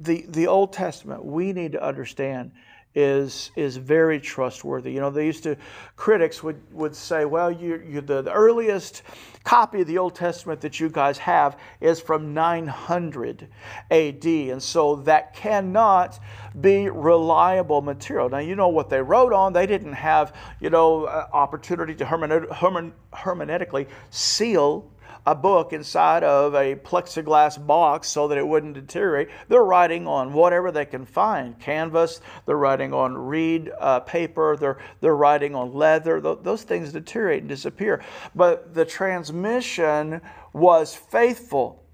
[0.00, 2.52] the, the Old Testament, we need to understand,
[2.94, 4.92] is, is very trustworthy.
[4.92, 5.56] You know, they used to,
[5.94, 9.02] critics would, would say, well, you, you, the, the earliest
[9.44, 13.46] copy of the Old Testament that you guys have is from 900
[13.90, 14.24] AD.
[14.24, 16.18] And so that cannot
[16.60, 18.28] be reliable material.
[18.28, 19.52] Now, you know what they wrote on.
[19.52, 24.90] They didn't have, you know, uh, opportunity to hermeneutically seal
[25.26, 29.28] a book inside of a plexiglass box so that it wouldn't deteriorate.
[29.48, 34.78] They're writing on whatever they can find canvas, they're writing on reed uh, paper, they're,
[35.00, 36.20] they're writing on leather.
[36.20, 38.02] Th- those things deteriorate and disappear.
[38.34, 40.20] But the transmission
[40.52, 41.84] was faithful.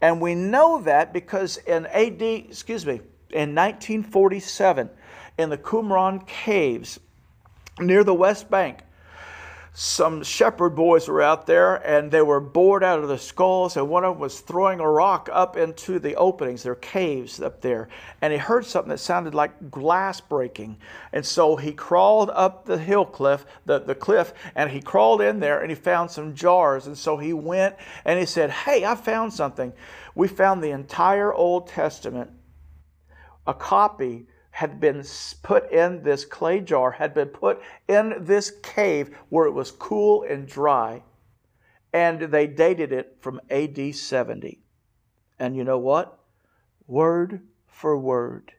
[0.00, 3.00] And we know that because in AD, excuse me,
[3.30, 4.88] in 1947,
[5.38, 7.00] in the Qumran caves
[7.80, 8.80] near the West Bank,
[9.80, 13.88] some shepherd boys were out there and they were bored out of their skulls and
[13.88, 17.60] one of them was throwing a rock up into the openings there are caves up
[17.60, 17.88] there.
[18.20, 20.78] And he heard something that sounded like glass breaking.
[21.12, 25.38] And so he crawled up the hill cliff the, the cliff and he crawled in
[25.38, 26.88] there and he found some jars.
[26.88, 29.72] And so he went and he said hey i found something.
[30.16, 32.32] We found the entire old testament
[33.46, 34.26] a copy
[34.58, 35.04] had been
[35.44, 40.24] put in this clay jar, had been put in this cave where it was cool
[40.24, 41.00] and dry.
[41.92, 44.60] And they dated it from AD 70.
[45.38, 46.18] And you know what?
[46.88, 48.52] Word for word,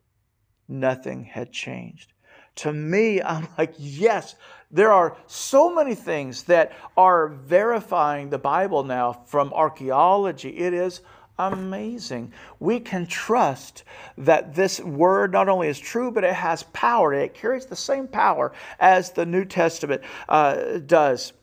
[0.70, 2.14] nothing had changed.
[2.56, 4.36] To me, I'm like, yes,
[4.72, 10.60] there are so many things that are verifying the Bible now from archaeology.
[10.60, 11.02] It is
[11.40, 12.34] amazing.
[12.60, 13.86] We can trust
[14.18, 17.14] that this word not only is true, but it has power.
[17.14, 21.34] It carries the same power as the New Testament uh, does.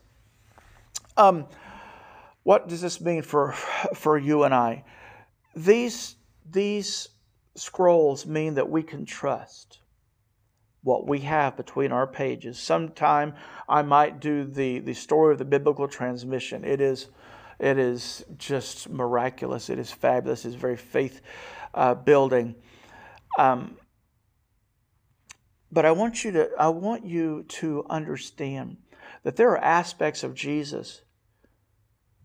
[1.17, 1.47] Um,
[2.43, 3.53] what does this mean for,
[3.95, 4.85] for you and I?
[5.55, 6.15] These,
[6.49, 7.09] these
[7.55, 9.79] scrolls mean that we can trust
[10.83, 12.59] what we have between our pages.
[12.59, 13.33] Sometime
[13.67, 16.63] I might do the, the story of the biblical transmission.
[16.63, 17.07] It is
[17.59, 19.69] it is just miraculous.
[19.69, 20.45] It is fabulous.
[20.45, 21.21] It's very faith
[21.73, 22.55] uh, building.
[23.37, 23.77] Um,
[25.71, 28.77] but I want you to I want you to understand
[29.23, 31.01] that there are aspects of Jesus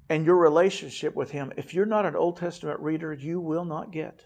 [0.08, 1.52] and your relationship with him.
[1.56, 4.24] If you're not an Old Testament reader, you will not get.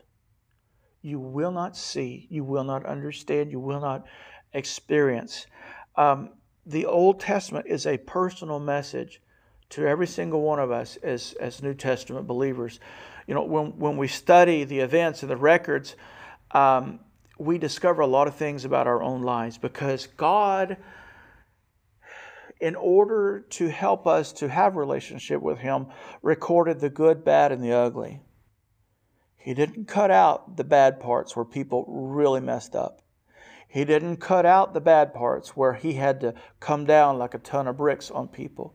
[1.01, 2.27] You will not see.
[2.31, 3.53] You will not understand.
[3.53, 4.05] You will not
[4.53, 5.47] experience.
[5.95, 6.31] Um,
[6.67, 9.23] the Old Testament is a personal message
[9.71, 12.81] to every single one of us as, as New Testament believers.
[13.27, 15.97] You know, when, when we study the events and the records,
[16.53, 17.01] um,
[17.39, 20.77] we discover a lot of things about our own lives because God,
[22.61, 25.87] in order to help us to have relationship with Him,
[26.23, 28.21] recorded the good, bad, and the ugly.
[29.37, 33.03] He didn't cut out the bad parts where people really messed up.
[33.69, 37.39] He didn't cut out the bad parts where he had to come down like a
[37.39, 38.75] ton of bricks on people.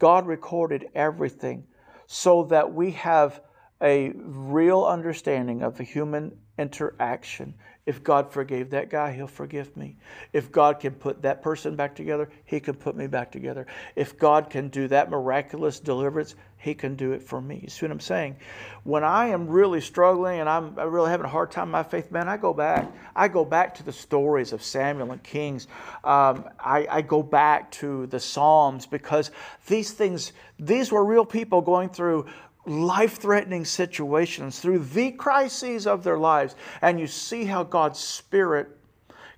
[0.00, 1.64] God recorded everything
[2.06, 3.40] so that we have
[3.82, 7.54] a real understanding of the human interaction.
[7.86, 9.96] If God forgave that guy, He'll forgive me.
[10.34, 13.66] If God can put that person back together, He can put me back together.
[13.96, 17.60] If God can do that miraculous deliverance, He can do it for me.
[17.62, 18.36] You see what I'm saying?
[18.84, 22.12] When I am really struggling and I'm really having a hard time in my faith,
[22.12, 22.86] man, I go back.
[23.16, 25.66] I go back to the stories of Samuel and Kings.
[26.04, 29.30] Um, I, I go back to the Psalms because
[29.66, 32.26] these things, these were real people going through
[32.66, 38.68] life threatening situations, through the crises of their lives, and you see how God's Spirit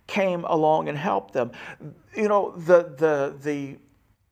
[0.07, 1.53] came along and helped them.
[2.16, 3.78] You know, the, the, the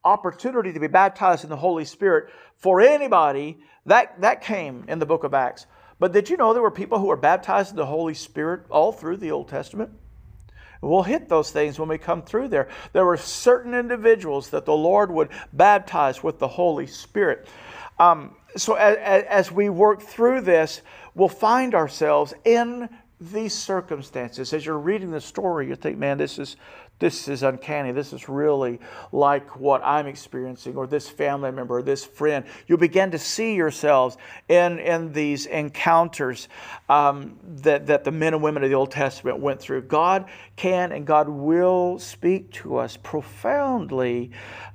[0.03, 5.05] opportunity to be baptized in the Holy Spirit for anybody, that, that came in the
[5.05, 5.65] book of Acts.
[5.99, 8.91] But did you know there were people who were baptized in the Holy Spirit all
[8.91, 9.91] through the Old Testament?
[10.81, 12.67] We'll hit those things when we come through there.
[12.91, 17.47] There were certain individuals that the Lord would baptize with the Holy Spirit.
[17.99, 20.81] Um, so as, as we work through this,
[21.15, 24.51] we'll find ourselves in these circumstances.
[24.53, 26.55] As you're reading the story, you think, man, this is
[27.01, 27.91] this is uncanny.
[27.91, 28.79] This is really
[29.11, 32.45] like what I'm experiencing, or this family member, or this friend.
[32.67, 34.17] You begin to see yourselves
[34.47, 36.47] in, in these encounters
[36.87, 39.81] um, that, that the men and women of the Old Testament went through.
[39.81, 44.31] God can and God will speak to us profoundly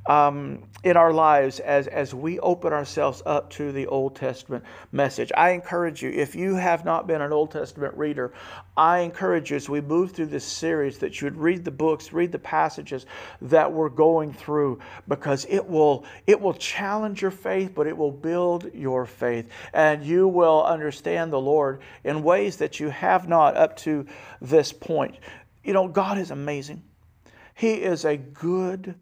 [0.07, 5.33] um, in our lives as, as we open ourselves up to the Old Testament message.
[5.37, 8.33] I encourage you, if you have not been an Old Testament reader,
[8.77, 12.13] I encourage you as we move through this series that you would read the books,
[12.17, 13.07] read the passages
[13.43, 18.11] that we're going through because it will it will challenge your faith, but it will
[18.11, 19.49] build your faith.
[19.73, 24.07] And you will understand the Lord in ways that you have not up to
[24.41, 25.17] this point.
[25.63, 26.83] You know, God is amazing.
[27.55, 28.97] He is a good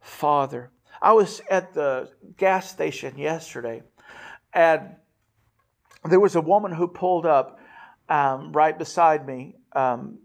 [0.00, 0.70] Father.
[1.02, 3.82] I was at the gas station yesterday,
[4.52, 4.96] and
[6.04, 7.58] there was a woman who pulled up
[8.08, 10.18] um, right beside me, um,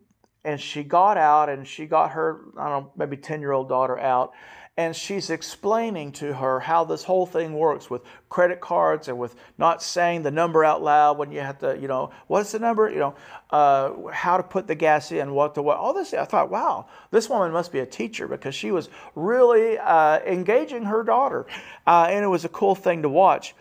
[0.46, 3.68] and she got out and she got her, I don't know, maybe 10 year old
[3.68, 4.34] daughter out,
[4.78, 9.36] and she's explaining to her how this whole thing works with credit cards and with
[9.58, 12.90] not saying the number out loud when you have to, you know, what's the number,
[12.90, 13.16] you know,
[13.52, 16.14] uh, how to put the gas in, what to what, all this.
[16.14, 20.84] I thought, wow, this woman must be a teacher because she was really uh, engaging
[20.84, 21.46] her daughter,
[21.88, 23.56] uh, and it was a cool thing to watch.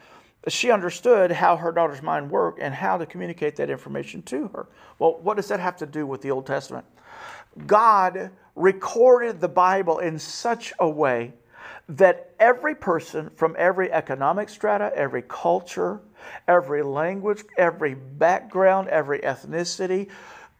[0.49, 4.67] She understood how her daughter's mind worked and how to communicate that information to her.
[4.99, 6.85] Well, what does that have to do with the Old Testament?
[7.67, 11.33] God recorded the Bible in such a way
[11.89, 16.01] that every person from every economic strata, every culture,
[16.49, 20.09] every language, every background, every ethnicity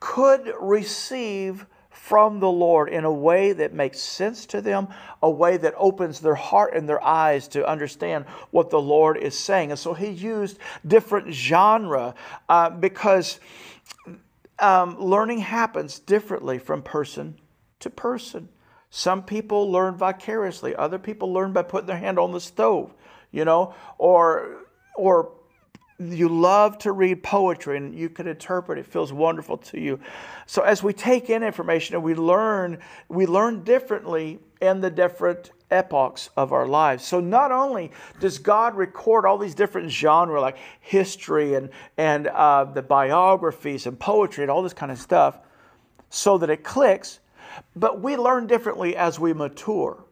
[0.01, 1.67] could receive
[2.05, 4.89] from the Lord in a way that makes sense to them,
[5.23, 9.39] a way that opens their heart and their eyes to understand what the Lord is
[9.39, 9.71] saying.
[9.71, 12.15] And so he used different genre
[12.51, 13.41] uh, because
[14.59, 17.39] um, learning happens differently from person
[17.81, 18.51] to person.
[18.91, 20.77] Some people learn vicariously.
[20.77, 22.93] Other people learn by putting their hand on the stove,
[23.33, 25.33] you know, or or
[26.13, 28.87] you love to read poetry and you can interpret it.
[28.87, 30.01] Feels wonderful to you.
[30.47, 32.79] So as we take in information and we learn
[33.09, 37.05] we learn differently in the different epochs of our lives.
[37.05, 37.91] So not only
[38.21, 43.99] does god record all these different genres like history and and uh, the biographies and
[43.99, 45.39] poetry and all this kind of stuff
[46.11, 47.21] so that it clicks
[47.77, 50.05] but we learn differently as we mature.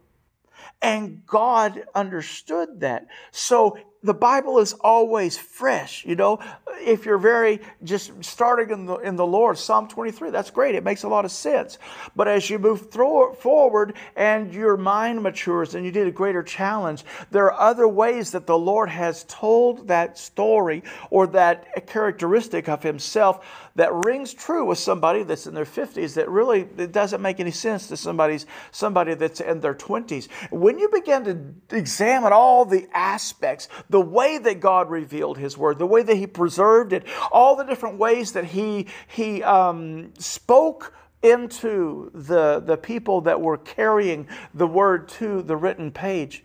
[0.81, 3.07] And God understood that.
[3.31, 6.05] So the Bible is always fresh.
[6.05, 6.39] You know,
[6.81, 10.75] if you're very just starting in the, in the Lord, Psalm 23, that's great.
[10.75, 11.77] It makes a lot of sense.
[12.15, 16.43] But as you move through, forward and your mind matures and you need a greater
[16.43, 22.67] challenge, there are other ways that the Lord has told that story or that characteristic
[22.67, 27.21] of Himself that rings true with somebody that's in their 50s that really it doesn't
[27.21, 30.27] make any sense to somebody's somebody that's in their 20s.
[30.51, 35.79] When you begin to examine all the aspects, the way that God revealed His Word,
[35.79, 40.93] the way that He preserved it, all the different ways that He, he um, spoke
[41.23, 46.43] into the, the people that were carrying the Word to the written page.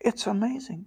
[0.00, 0.86] It's amazing.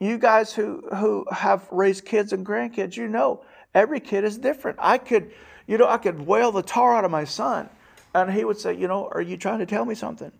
[0.00, 3.44] You guys who, who have raised kids and grandkids, you know
[3.74, 4.78] every kid is different.
[4.80, 5.32] I could,
[5.66, 7.68] you know, I could wail the tar out of my son,
[8.14, 10.32] and he would say, you know, are you trying to tell me something?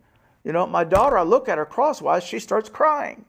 [0.44, 3.24] You know, my daughter, I look at her crosswise, she starts crying.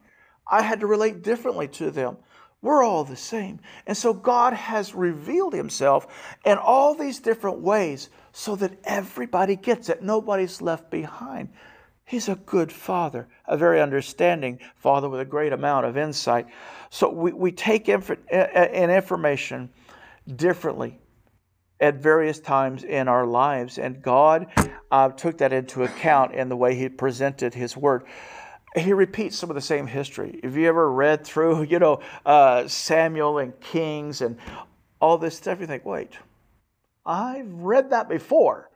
[0.48, 2.18] I had to relate differently to them.
[2.62, 3.60] We're all the same.
[3.86, 9.88] And so God has revealed himself in all these different ways so that everybody gets
[9.88, 10.02] it.
[10.02, 11.48] Nobody's left behind.
[12.04, 16.46] He's a good father, a very understanding father with a great amount of insight.
[16.90, 19.70] So we, we take inf- uh, uh, in information
[20.34, 20.98] differently
[21.80, 24.46] at various times in our lives, and God
[24.90, 28.04] uh, took that into account in the way He presented His Word
[28.76, 30.40] he repeats some of the same history.
[30.42, 34.38] Have you ever read through, you know, uh, Samuel and Kings and
[35.00, 35.60] all this stuff?
[35.60, 36.12] You think, wait,
[37.04, 38.70] I've read that before.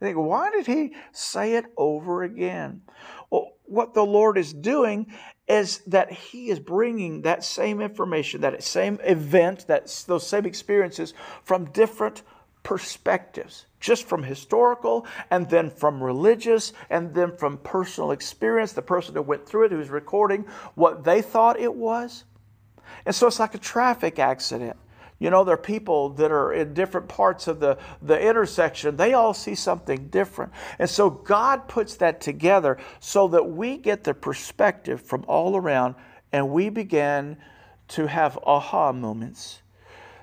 [0.00, 2.82] You think, why did he say it over again?
[3.30, 5.12] Well, what the Lord is doing
[5.52, 11.12] is that he is bringing that same information, that same event, that those same experiences
[11.44, 12.22] from different
[12.62, 19.14] perspectives, just from historical and then from religious and then from personal experience, the person
[19.14, 22.24] who went through it, who's recording what they thought it was.
[23.04, 24.78] And so it's like a traffic accident.
[25.22, 28.96] You know, there are people that are in different parts of the, the intersection.
[28.96, 30.50] They all see something different.
[30.80, 35.94] And so God puts that together so that we get the perspective from all around
[36.32, 37.36] and we begin
[37.90, 39.62] to have aha moments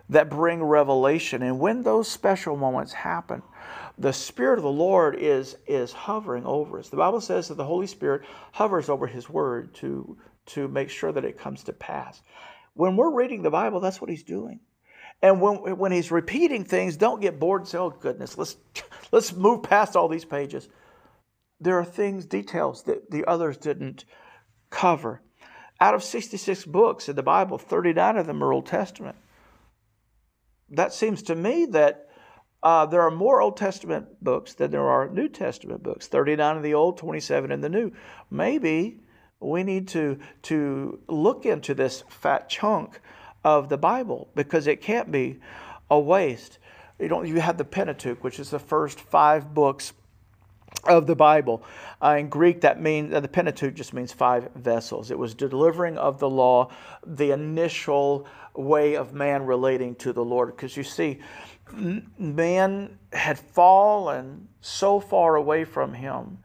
[0.09, 1.43] that bring revelation.
[1.43, 3.41] And when those special moments happen,
[3.97, 6.89] the Spirit of the Lord is, is hovering over us.
[6.89, 10.17] The Bible says that the Holy Spirit hovers over His Word to,
[10.47, 12.21] to make sure that it comes to pass.
[12.73, 14.59] When we're reading the Bible, that's what He's doing.
[15.21, 18.57] And when, when He's repeating things, don't get bored and say, oh, goodness, let's,
[19.11, 20.69] let's move past all these pages.
[21.59, 24.05] There are things, details that the others didn't
[24.69, 25.21] cover.
[25.81, 29.15] Out of 66 books in the Bible, 39 of them are Old Testament
[30.71, 32.07] that seems to me that
[32.61, 36.61] uh, there are more Old Testament books than there are New Testament books 39 in
[36.61, 37.91] the Old, 27 in the New.
[38.29, 38.99] Maybe
[39.39, 42.99] we need to, to look into this fat chunk
[43.44, 45.40] of the Bible because it can't be
[45.90, 46.60] a waste.
[46.99, 49.94] You know, you have the Pentateuch, which is the first five books
[50.86, 51.64] of the Bible.
[52.02, 55.11] Uh, in Greek, that means uh, the Pentateuch just means five vessels.
[55.11, 56.72] It was delivering of the law,
[57.06, 60.56] the initial way of man relating to the Lord.
[60.56, 61.20] Because you see,
[62.18, 66.40] man had fallen so far away from Him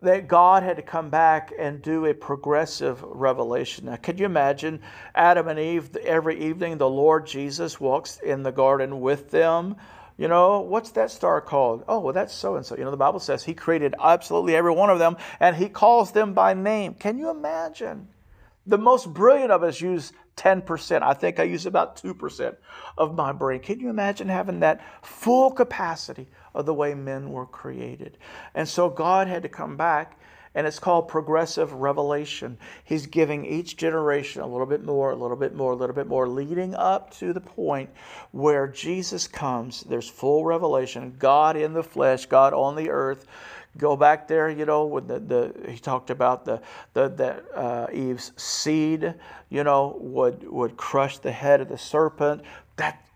[0.00, 3.86] that God had to come back and do a progressive revelation.
[3.86, 4.80] Now, could you imagine
[5.14, 6.78] Adam and Eve every evening?
[6.78, 9.76] The Lord Jesus walks in the garden with them
[10.18, 11.84] you know, what's that star called?
[11.86, 12.76] Oh, well, that's so and so.
[12.76, 16.10] You know, the Bible says He created absolutely every one of them and He calls
[16.10, 16.94] them by name.
[16.94, 18.08] Can you imagine?
[18.66, 21.02] The most brilliant of us use 10%.
[21.02, 22.56] I think I use about 2%
[22.96, 23.60] of my brain.
[23.60, 28.16] Can you imagine having that full capacity of the way men were created?
[28.54, 30.18] And so God had to come back
[30.54, 32.58] and it's called progressive revelation.
[32.82, 36.06] He's giving each generation a little bit more, a little bit more, a little bit
[36.08, 37.90] more, leading up to the point
[38.32, 39.82] where Jesus comes.
[39.82, 43.26] There's full revelation, God in the flesh, God on the earth.
[43.78, 46.60] Go back there, you know, when the, the he talked about the
[46.94, 49.14] the, the uh, Eve's seed,
[49.50, 52.42] you know, would would crush the head of the serpent.
[52.76, 53.08] That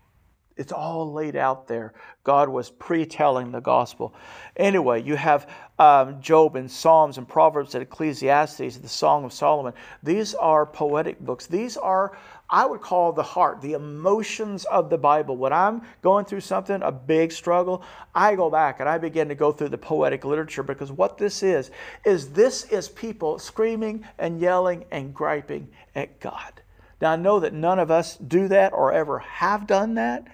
[0.55, 1.93] it's all laid out there.
[2.23, 4.13] God was pre-telling the gospel.
[4.55, 5.49] Anyway, you have
[5.79, 9.73] um, Job and Psalms and Proverbs and Ecclesiastes, the Song of Solomon.
[10.03, 11.47] These are poetic books.
[11.47, 12.15] These are,
[12.49, 15.37] I would call the heart, the emotions of the Bible.
[15.37, 17.83] When I'm going through something, a big struggle,
[18.13, 21.41] I go back and I begin to go through the poetic literature because what this
[21.41, 21.71] is,
[22.05, 26.61] is this is people screaming and yelling and griping at God.
[27.01, 30.25] Now, I know that none of us do that or ever have done that,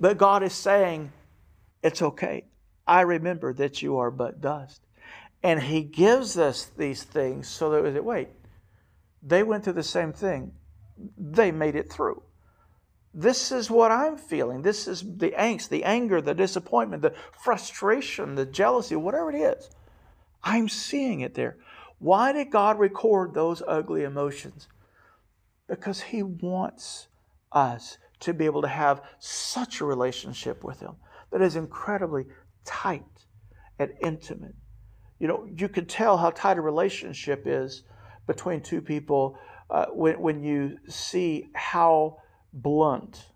[0.00, 1.12] but God is saying,
[1.82, 2.44] It's okay.
[2.86, 4.80] I remember that you are but dust.
[5.42, 8.28] And He gives us these things so that, wait,
[9.22, 10.52] they went through the same thing,
[11.16, 12.22] they made it through.
[13.14, 14.62] This is what I'm feeling.
[14.62, 19.70] This is the angst, the anger, the disappointment, the frustration, the jealousy, whatever it is.
[20.42, 21.56] I'm seeing it there.
[21.98, 24.68] Why did God record those ugly emotions?
[25.68, 27.08] because He wants
[27.52, 30.96] us to be able to have such a relationship with Him
[31.30, 32.26] that is incredibly
[32.64, 33.04] tight
[33.78, 34.54] and intimate.
[35.20, 37.84] You know, you can tell how tight a relationship is
[38.26, 39.38] between two people
[39.70, 42.18] uh, when, when you see how
[42.52, 43.26] blunt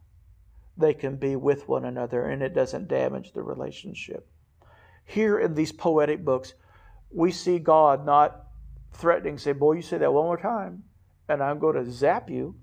[0.77, 4.27] they can be with one another and it doesn't damage the relationship.
[5.05, 6.55] Here in these poetic books,
[7.11, 8.47] we see God not
[8.93, 10.85] threatening, say, Boy, you say that one more time,
[11.29, 12.57] and I'm going to zap you,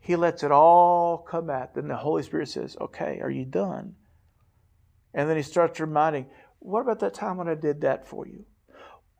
[0.00, 1.74] he lets it all come out.
[1.74, 3.94] Then the Holy Spirit says, Okay, are you done?
[5.14, 6.26] And then he starts reminding,
[6.58, 8.44] What about that time when I did that for you?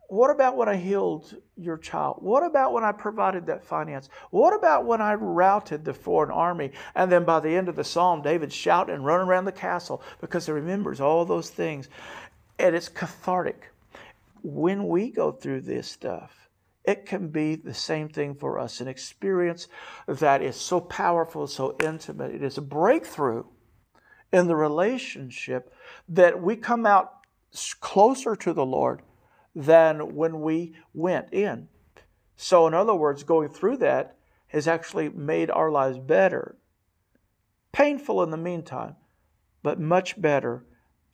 [0.08, 2.18] What about when I healed your child?
[2.20, 4.08] What about when I provided that finance?
[4.30, 6.72] What about when I routed the foreign army?
[6.94, 10.02] And then by the end of the psalm, David's shouting and running around the castle
[10.20, 11.88] because he remembers all those things.
[12.58, 13.72] And it's cathartic.
[14.42, 16.48] When we go through this stuff,
[16.84, 19.66] it can be the same thing for us an experience
[20.06, 22.32] that is so powerful, so intimate.
[22.32, 23.44] It is a breakthrough
[24.32, 25.74] in the relationship
[26.08, 27.12] that we come out
[27.80, 29.02] closer to the Lord
[29.56, 31.66] than when we went in.
[32.36, 34.18] So, in other words, going through that
[34.48, 36.56] has actually made our lives better.
[37.72, 38.96] Painful in the meantime,
[39.62, 40.66] but much better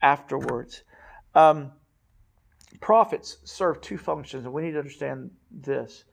[0.03, 0.83] afterwards.
[1.35, 1.71] Um,
[2.81, 6.05] prophets serve two functions, and we need to understand this.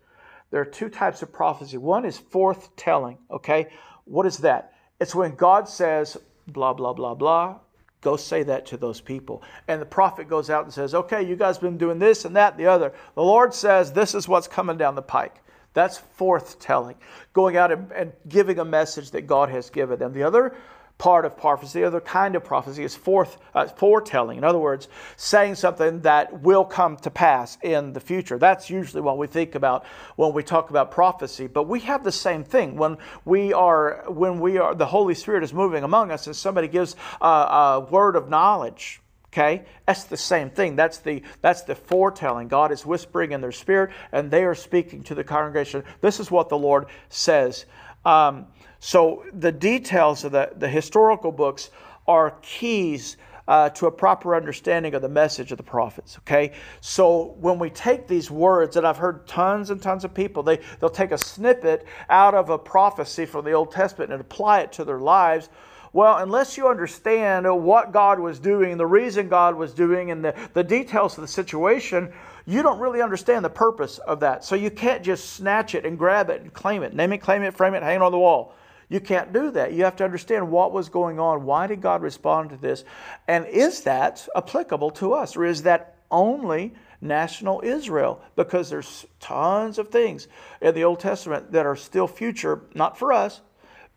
[0.51, 1.77] There are two types of prophecy.
[1.77, 3.69] One is forth telling, okay?
[4.05, 4.73] What is that?
[4.99, 7.59] It's when God says, blah, blah, blah, blah.
[8.01, 9.43] Go say that to those people.
[9.67, 12.53] And the prophet goes out and says, Okay, you guys been doing this and that
[12.53, 12.93] and the other.
[13.15, 15.41] The Lord says, This is what's coming down the pike.
[15.73, 16.95] That's forthtelling,
[17.33, 20.13] going out and, and giving a message that God has given them.
[20.13, 20.55] The other
[20.99, 24.37] part of prophecy, the other kind of prophecy is forth, uh, foretelling.
[24.37, 28.37] In other words, saying something that will come to pass in the future.
[28.37, 29.85] That's usually what we think about
[30.17, 31.47] when we talk about prophecy.
[31.47, 35.41] But we have the same thing when we are when we are the Holy Spirit
[35.41, 39.01] is moving among us, and somebody gives a, a word of knowledge.
[39.31, 40.75] Okay, that's the same thing.
[40.75, 42.49] That's the that's the foretelling.
[42.49, 45.85] God is whispering in their spirit, and they are speaking to the congregation.
[46.01, 47.65] This is what the Lord says.
[48.03, 48.47] Um,
[48.79, 51.69] so the details of the, the historical books
[52.07, 53.17] are keys
[53.49, 56.17] uh, to a proper understanding of the message of the prophets.
[56.19, 60.43] Okay, so when we take these words, and I've heard tons and tons of people,
[60.43, 64.61] they they'll take a snippet out of a prophecy from the Old Testament and apply
[64.61, 65.49] it to their lives.
[65.91, 70.35] Well, unless you understand what God was doing, the reason God was doing, and the,
[70.53, 72.13] the details of the situation,
[72.45, 74.45] you don't really understand the purpose of that.
[74.45, 77.41] So you can't just snatch it and grab it and claim it, name it, claim
[77.41, 78.53] it, frame it, hang it on the wall.
[78.89, 79.73] You can't do that.
[79.73, 81.45] You have to understand what was going on.
[81.45, 82.83] Why did God respond to this?
[83.27, 85.37] And is that applicable to us?
[85.37, 88.19] Or is that only national Israel?
[88.35, 90.27] Because there's tons of things
[90.59, 93.41] in the Old Testament that are still future, not for us,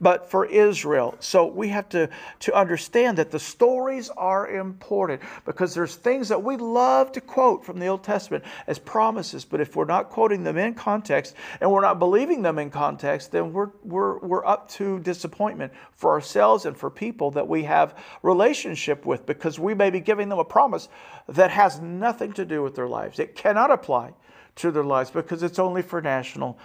[0.03, 1.15] but for Israel.
[1.21, 2.11] So we have to,
[2.41, 7.65] to understand that the stories are important because there's things that we love to quote
[7.65, 11.71] from the Old Testament as promises, but if we're not quoting them in context and
[11.71, 16.67] we're not believing them in context, then we're, we're, we're up to disappointment for ourselves
[16.67, 20.45] and for people that we have relationship with because we may be giving them a
[20.45, 20.89] promise
[21.29, 23.21] that has nothing to do with their lives.
[23.21, 24.15] It cannot apply
[24.57, 26.59] to their lives because it's only for national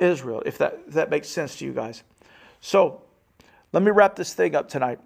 [0.00, 2.02] Israel, if that, if that makes sense to you guys.
[2.64, 3.02] So
[3.74, 4.98] let me wrap this thing up tonight.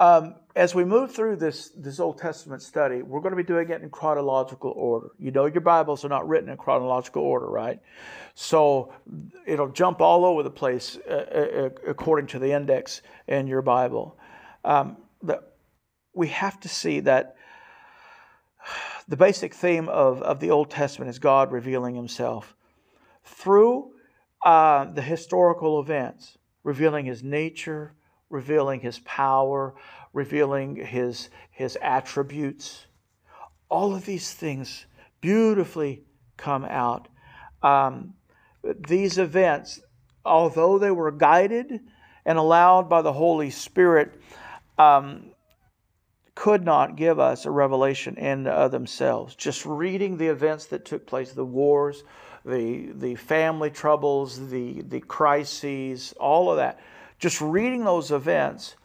[0.00, 3.70] Um, as we move through this, this Old Testament study, we're going to be doing
[3.70, 5.10] it in chronological order.
[5.20, 7.78] You know, your Bibles are not written in chronological order, right?
[8.34, 8.92] So
[9.46, 14.18] it'll jump all over the place uh, uh, according to the index in your Bible.
[14.64, 15.44] Um, the,
[16.12, 17.36] we have to see that
[19.06, 22.56] the basic theme of, of the Old Testament is God revealing Himself
[23.22, 23.93] through
[24.44, 27.94] uh, the historical events, revealing his nature,
[28.28, 29.74] revealing his power,
[30.12, 32.86] revealing his, his attributes.
[33.68, 34.86] All of these things
[35.20, 36.04] beautifully
[36.36, 37.08] come out.
[37.62, 38.14] Um,
[38.86, 39.80] these events,
[40.24, 41.80] although they were guided
[42.26, 44.20] and allowed by the Holy Spirit,
[44.78, 45.30] um,
[46.34, 49.34] could not give us a revelation in uh, themselves.
[49.36, 52.04] Just reading the events that took place, the wars,
[52.44, 56.78] the, the family troubles, the, the crises, all of that.
[57.18, 58.76] Just reading those events,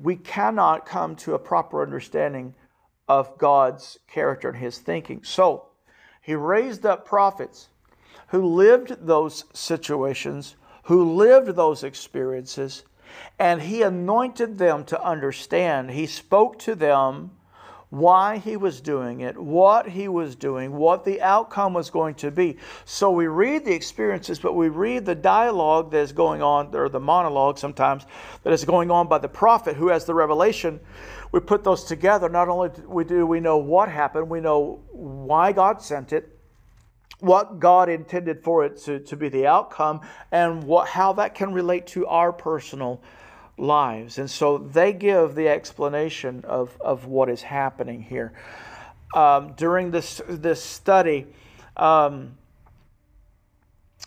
[0.00, 2.54] we cannot come to a proper understanding
[3.08, 5.22] of God's character and his thinking.
[5.24, 5.66] So,
[6.20, 7.68] he raised up prophets
[8.28, 10.54] who lived those situations,
[10.84, 12.84] who lived those experiences,
[13.38, 15.90] and he anointed them to understand.
[15.90, 17.32] He spoke to them
[17.92, 22.30] why he was doing it, what he was doing, what the outcome was going to
[22.30, 22.56] be.
[22.86, 26.88] So we read the experiences, but we read the dialogue that is going on, or
[26.88, 28.06] the monologue sometimes,
[28.44, 30.80] that is going on by the prophet who has the revelation.
[31.32, 32.30] We put those together.
[32.30, 32.70] Not only
[33.04, 36.38] do we know what happened, we know why God sent it,
[37.20, 40.00] what God intended for it to, to be the outcome,
[40.30, 43.02] and what, how that can relate to our personal
[43.58, 44.18] lives.
[44.18, 48.32] And so they give the explanation of, of what is happening here.
[49.14, 51.26] Um, during this, this study,
[51.76, 52.36] um,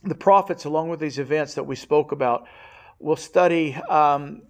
[0.04, 2.48] the prophets, along with these events that we spoke about,
[3.00, 4.42] will study um,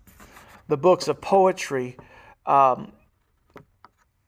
[0.67, 1.97] the books of poetry
[2.45, 2.91] um,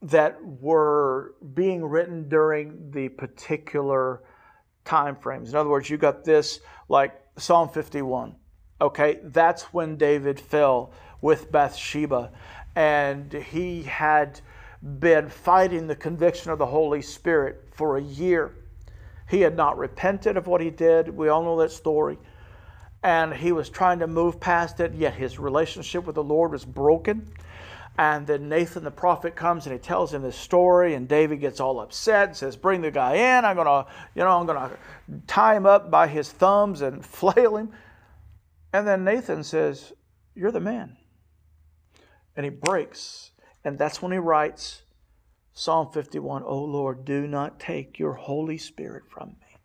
[0.02, 4.22] that were being written during the particular
[4.86, 5.50] time frames.
[5.50, 8.36] In other words, you got this like Psalm 51
[8.80, 10.92] Okay, that's when David fell
[11.22, 12.32] with Bathsheba.
[12.76, 14.40] And he had
[15.00, 18.54] been fighting the conviction of the Holy Spirit for a year.
[19.30, 21.10] He had not repented of what he did.
[21.10, 22.18] We all know that story.
[23.04, 26.64] And he was trying to move past it, yet his relationship with the Lord was
[26.64, 27.28] broken.
[27.98, 31.60] And then Nathan the prophet comes and he tells him this story, and David gets
[31.60, 33.44] all upset and says, Bring the guy in.
[33.44, 34.72] I'm gonna, you know, I'm gonna
[35.26, 37.72] tie him up by his thumbs and flail him.
[38.74, 39.94] And then Nathan says,
[40.36, 40.98] You're the man.
[42.36, 43.32] And he breaks.
[43.64, 44.84] And that's when he writes
[45.54, 49.58] Psalm 51 Oh Lord, do not take your Holy Spirit from me.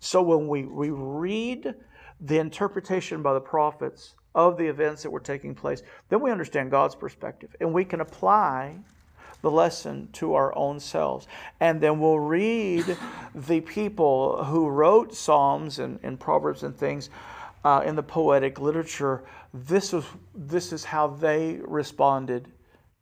[0.00, 1.74] So when we, we read
[2.20, 6.70] the interpretation by the prophets of the events that were taking place, then we understand
[6.70, 8.78] God's perspective and we can apply
[9.40, 11.28] the lesson to our own selves.
[11.60, 12.96] And then we'll read
[13.34, 17.08] the people who wrote Psalms and, and Proverbs and things
[17.64, 19.24] uh, in the poetic literature.
[19.52, 20.04] This is,
[20.34, 22.52] this is how they responded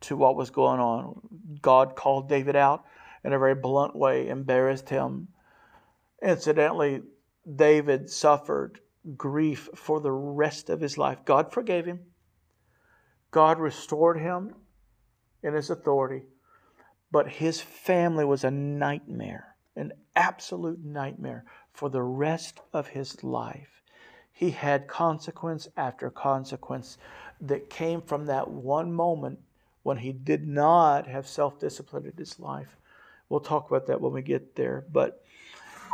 [0.02, 1.20] to what was going on.
[1.62, 2.84] God called David out
[3.24, 5.28] in a very blunt way, embarrassed him.
[6.22, 7.02] Incidentally,
[7.54, 8.80] David suffered
[9.16, 11.24] grief for the rest of his life.
[11.24, 12.00] God forgave him.
[13.30, 14.54] God restored him
[15.42, 16.22] in his authority.
[17.10, 23.75] But his family was a nightmare, an absolute nightmare for the rest of his life.
[24.36, 26.98] He had consequence after consequence
[27.40, 29.38] that came from that one moment
[29.82, 32.76] when he did not have self discipline in his life.
[33.30, 34.84] We'll talk about that when we get there.
[34.92, 35.24] But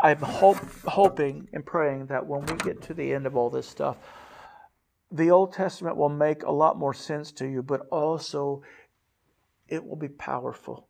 [0.02, 3.68] I'm hope, hoping and praying that when we get to the end of all this
[3.68, 3.96] stuff,
[5.12, 8.64] the Old Testament will make a lot more sense to you, but also
[9.68, 10.88] it will be powerful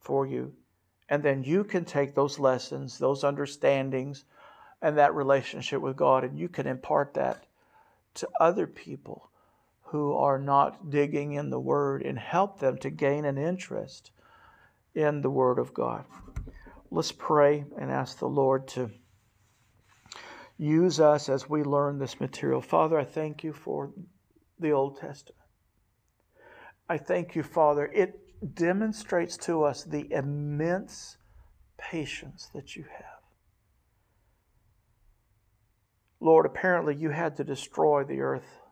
[0.00, 0.54] for you.
[1.10, 4.24] And then you can take those lessons, those understandings,
[4.84, 7.46] and that relationship with God, and you can impart that
[8.12, 9.30] to other people
[9.80, 14.10] who are not digging in the Word and help them to gain an interest
[14.94, 16.04] in the Word of God.
[16.90, 18.90] Let's pray and ask the Lord to
[20.58, 22.60] use us as we learn this material.
[22.60, 23.90] Father, I thank you for
[24.60, 25.40] the Old Testament.
[26.90, 27.86] I thank you, Father.
[27.86, 28.20] It
[28.54, 31.16] demonstrates to us the immense
[31.78, 33.23] patience that you have.
[36.24, 38.62] Lord, apparently you had to destroy the earth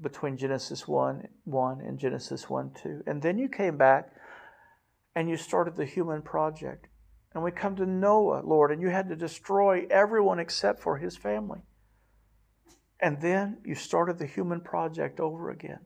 [0.00, 3.02] between Genesis 1, 1 and Genesis 1 2.
[3.06, 4.10] And then you came back
[5.14, 6.86] and you started the human project.
[7.34, 11.14] And we come to Noah, Lord, and you had to destroy everyone except for his
[11.14, 11.60] family.
[12.98, 15.80] And then you started the human project over again.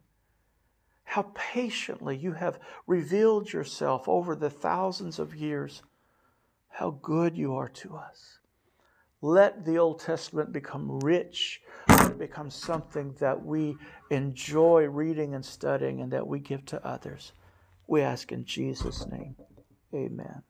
[1.03, 5.83] How patiently you have revealed yourself over the thousands of years.
[6.69, 8.39] How good you are to us.
[9.25, 11.63] Let the Old Testament become rich.
[11.89, 13.75] Let it become something that we
[14.11, 17.33] enjoy reading and studying and that we give to others.
[17.87, 19.35] We ask in Jesus' name.
[19.95, 20.43] Amen.